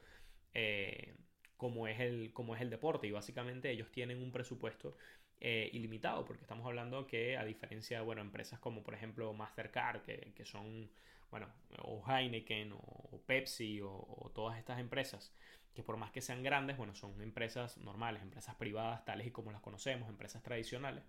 eh, 0.54 1.14
como, 1.56 1.86
es 1.86 2.00
el, 2.00 2.32
como 2.32 2.54
es 2.54 2.60
el 2.60 2.70
deporte. 2.70 3.06
Y 3.06 3.10
básicamente 3.12 3.70
ellos 3.70 3.90
tienen 3.90 4.22
un 4.22 4.32
presupuesto 4.32 4.96
eh, 5.44 5.70
ilimitado, 5.72 6.24
porque 6.24 6.42
estamos 6.42 6.64
hablando 6.66 7.04
que 7.04 7.36
a 7.36 7.44
diferencia 7.44 7.98
de 7.98 8.04
bueno, 8.04 8.20
empresas 8.22 8.60
como 8.60 8.84
por 8.84 8.94
ejemplo 8.94 9.32
Mastercard, 9.32 10.02
que, 10.02 10.32
que 10.36 10.44
son, 10.44 10.88
bueno, 11.32 11.48
o 11.82 12.00
Heineken 12.06 12.72
o, 12.74 13.20
Pepsi 13.26 13.80
o, 13.82 14.30
todas 14.36 14.56
estas 14.56 14.78
empresas, 14.78 15.34
que 15.74 15.82
por 15.82 15.96
más 15.96 16.12
que 16.12 16.20
sean 16.20 16.44
grandes, 16.44 16.76
bueno, 16.76 16.94
son 16.94 17.20
empresas 17.20 17.76
normales, 17.78 18.22
empresas 18.22 18.54
privadas 18.54 19.04
tales 19.04 19.26
y 19.26 19.32
como 19.32 19.50
las 19.50 19.60
conocemos, 19.60 20.08
empresas 20.08 20.44
tradicionales, 20.44 21.02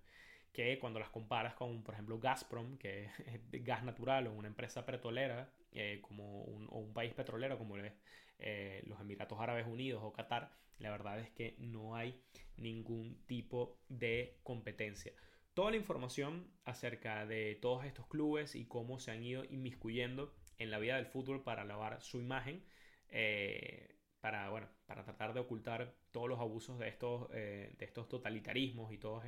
que 0.51 0.79
cuando 0.79 0.99
las 0.99 1.09
comparas 1.09 1.53
con, 1.53 1.83
por 1.83 1.93
ejemplo, 1.93 2.17
Gazprom, 2.19 2.79
que 2.79 3.05
es 3.51 3.63
gas 3.63 3.83
natural, 3.83 4.25
o 4.25 4.33
una 4.33 4.47
empresa 4.47 4.83
petrolera, 4.83 5.51
eh, 5.75 5.99
como 6.01 6.43
un, 6.43 6.67
o 6.69 6.77
un 6.77 6.93
país 6.93 7.13
petrolero 7.13 7.57
como 7.57 7.77
eh, 7.77 8.83
los 8.85 8.99
Emiratos 9.01 9.39
Árabes 9.39 9.65
Unidos 9.65 10.01
o 10.03 10.13
Qatar, 10.13 10.51
la 10.77 10.91
verdad 10.91 11.19
es 11.19 11.31
que 11.31 11.55
no 11.57 11.95
hay 11.95 12.21
ningún 12.57 13.23
tipo 13.25 13.79
de 13.89 14.37
competencia. 14.43 15.13
Toda 15.55 15.71
la 15.71 15.77
información 15.77 16.47
acerca 16.63 17.25
de 17.25 17.55
todos 17.55 17.85
estos 17.85 18.07
clubes 18.07 18.55
y 18.55 18.65
cómo 18.65 18.99
se 18.99 19.11
han 19.11 19.23
ido 19.23 19.45
inmiscuyendo 19.45 20.33
en 20.59 20.69
la 20.69 20.77
vida 20.77 20.95
del 20.95 21.07
fútbol 21.07 21.43
para 21.43 21.63
lavar 21.63 22.01
su 22.01 22.19
imagen, 22.19 22.63
eh, 23.09 23.95
para, 24.21 24.49
bueno, 24.49 24.67
para 24.85 25.03
tratar 25.03 25.33
de 25.33 25.39
ocultar 25.39 25.95
todos 26.11 26.29
los 26.29 26.39
abusos 26.39 26.77
de 26.79 26.87
estos, 26.87 27.29
de 27.29 27.75
estos 27.79 28.07
totalitarismos 28.09 28.93
y 28.93 28.97
todos 28.97 29.25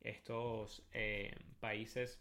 estos 0.00 0.86
eh, 0.92 1.34
países 1.60 2.20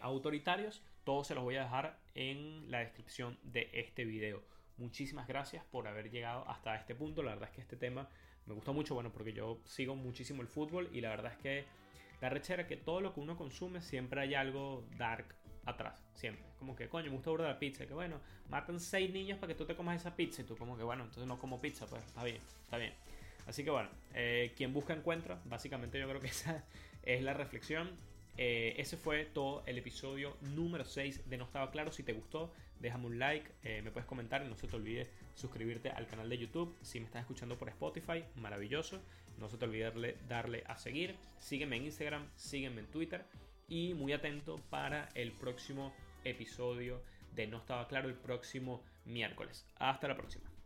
autoritarios, 0.00 0.82
todos 1.08 1.26
se 1.26 1.34
los 1.34 1.42
voy 1.42 1.56
a 1.56 1.62
dejar 1.62 1.98
en 2.14 2.70
la 2.70 2.80
descripción 2.80 3.38
de 3.42 3.70
este 3.72 4.04
video. 4.04 4.42
Muchísimas 4.76 5.26
gracias 5.26 5.64
por 5.64 5.88
haber 5.88 6.10
llegado 6.10 6.46
hasta 6.50 6.76
este 6.76 6.94
punto. 6.94 7.22
La 7.22 7.30
verdad 7.30 7.48
es 7.48 7.54
que 7.54 7.62
este 7.62 7.76
tema 7.78 8.10
me 8.44 8.52
gusta 8.52 8.72
mucho, 8.72 8.92
bueno, 8.92 9.10
porque 9.10 9.32
yo 9.32 9.58
sigo 9.64 9.96
muchísimo 9.96 10.42
el 10.42 10.48
fútbol 10.48 10.90
y 10.92 11.00
la 11.00 11.08
verdad 11.08 11.32
es 11.32 11.38
que 11.38 11.64
la 12.20 12.28
rechera 12.28 12.66
que 12.66 12.76
todo 12.76 13.00
lo 13.00 13.14
que 13.14 13.20
uno 13.20 13.38
consume 13.38 13.80
siempre 13.80 14.20
hay 14.20 14.34
algo 14.34 14.84
dark 14.98 15.34
atrás, 15.64 16.04
siempre. 16.12 16.44
Como 16.58 16.76
que, 16.76 16.90
coño, 16.90 17.06
me 17.06 17.16
gusta 17.16 17.30
burda 17.30 17.48
la 17.48 17.58
pizza. 17.58 17.86
Que 17.86 17.94
bueno, 17.94 18.20
matan 18.50 18.78
seis 18.78 19.10
niños 19.10 19.38
para 19.38 19.54
que 19.54 19.58
tú 19.58 19.64
te 19.64 19.74
comas 19.74 19.98
esa 19.98 20.14
pizza. 20.14 20.42
Y 20.42 20.44
tú, 20.44 20.58
como 20.58 20.76
que, 20.76 20.82
bueno, 20.82 21.04
entonces 21.04 21.26
no 21.26 21.38
como 21.38 21.58
pizza, 21.58 21.86
pues 21.86 22.04
está 22.04 22.22
bien, 22.22 22.42
está 22.64 22.76
bien. 22.76 22.92
Así 23.46 23.64
que 23.64 23.70
bueno, 23.70 23.88
eh, 24.12 24.52
quien 24.58 24.74
busca 24.74 24.92
encuentra. 24.92 25.40
Básicamente, 25.46 25.98
yo 25.98 26.06
creo 26.06 26.20
que 26.20 26.26
esa 26.36 26.66
es 27.02 27.22
la 27.22 27.32
reflexión. 27.32 27.96
Eh, 28.40 28.74
ese 28.78 28.96
fue 28.96 29.24
todo 29.24 29.64
el 29.66 29.78
episodio 29.78 30.36
número 30.54 30.84
6 30.84 31.28
de 31.28 31.36
No 31.36 31.44
Estaba 31.44 31.72
Claro. 31.72 31.90
Si 31.90 32.04
te 32.04 32.12
gustó, 32.12 32.52
déjame 32.78 33.06
un 33.06 33.18
like, 33.18 33.50
eh, 33.64 33.82
me 33.82 33.90
puedes 33.90 34.06
comentar 34.06 34.44
y 34.44 34.48
no 34.48 34.56
se 34.56 34.68
te 34.68 34.76
olvide 34.76 35.10
suscribirte 35.34 35.90
al 35.90 36.06
canal 36.06 36.28
de 36.28 36.38
YouTube. 36.38 36.76
Si 36.80 37.00
me 37.00 37.06
estás 37.06 37.22
escuchando 37.22 37.58
por 37.58 37.68
Spotify, 37.68 38.24
maravilloso. 38.36 39.02
No 39.38 39.48
se 39.48 39.56
te 39.56 39.64
olvide 39.64 40.16
darle 40.28 40.62
a 40.66 40.78
seguir. 40.78 41.16
Sígueme 41.38 41.76
en 41.76 41.84
Instagram, 41.86 42.28
sígueme 42.36 42.80
en 42.80 42.86
Twitter 42.86 43.24
y 43.68 43.94
muy 43.94 44.12
atento 44.12 44.60
para 44.70 45.08
el 45.14 45.32
próximo 45.32 45.92
episodio 46.24 47.02
de 47.34 47.48
No 47.48 47.58
estaba 47.58 47.88
claro 47.88 48.08
el 48.08 48.14
próximo 48.14 48.82
miércoles. 49.04 49.66
Hasta 49.78 50.06
la 50.06 50.16
próxima. 50.16 50.57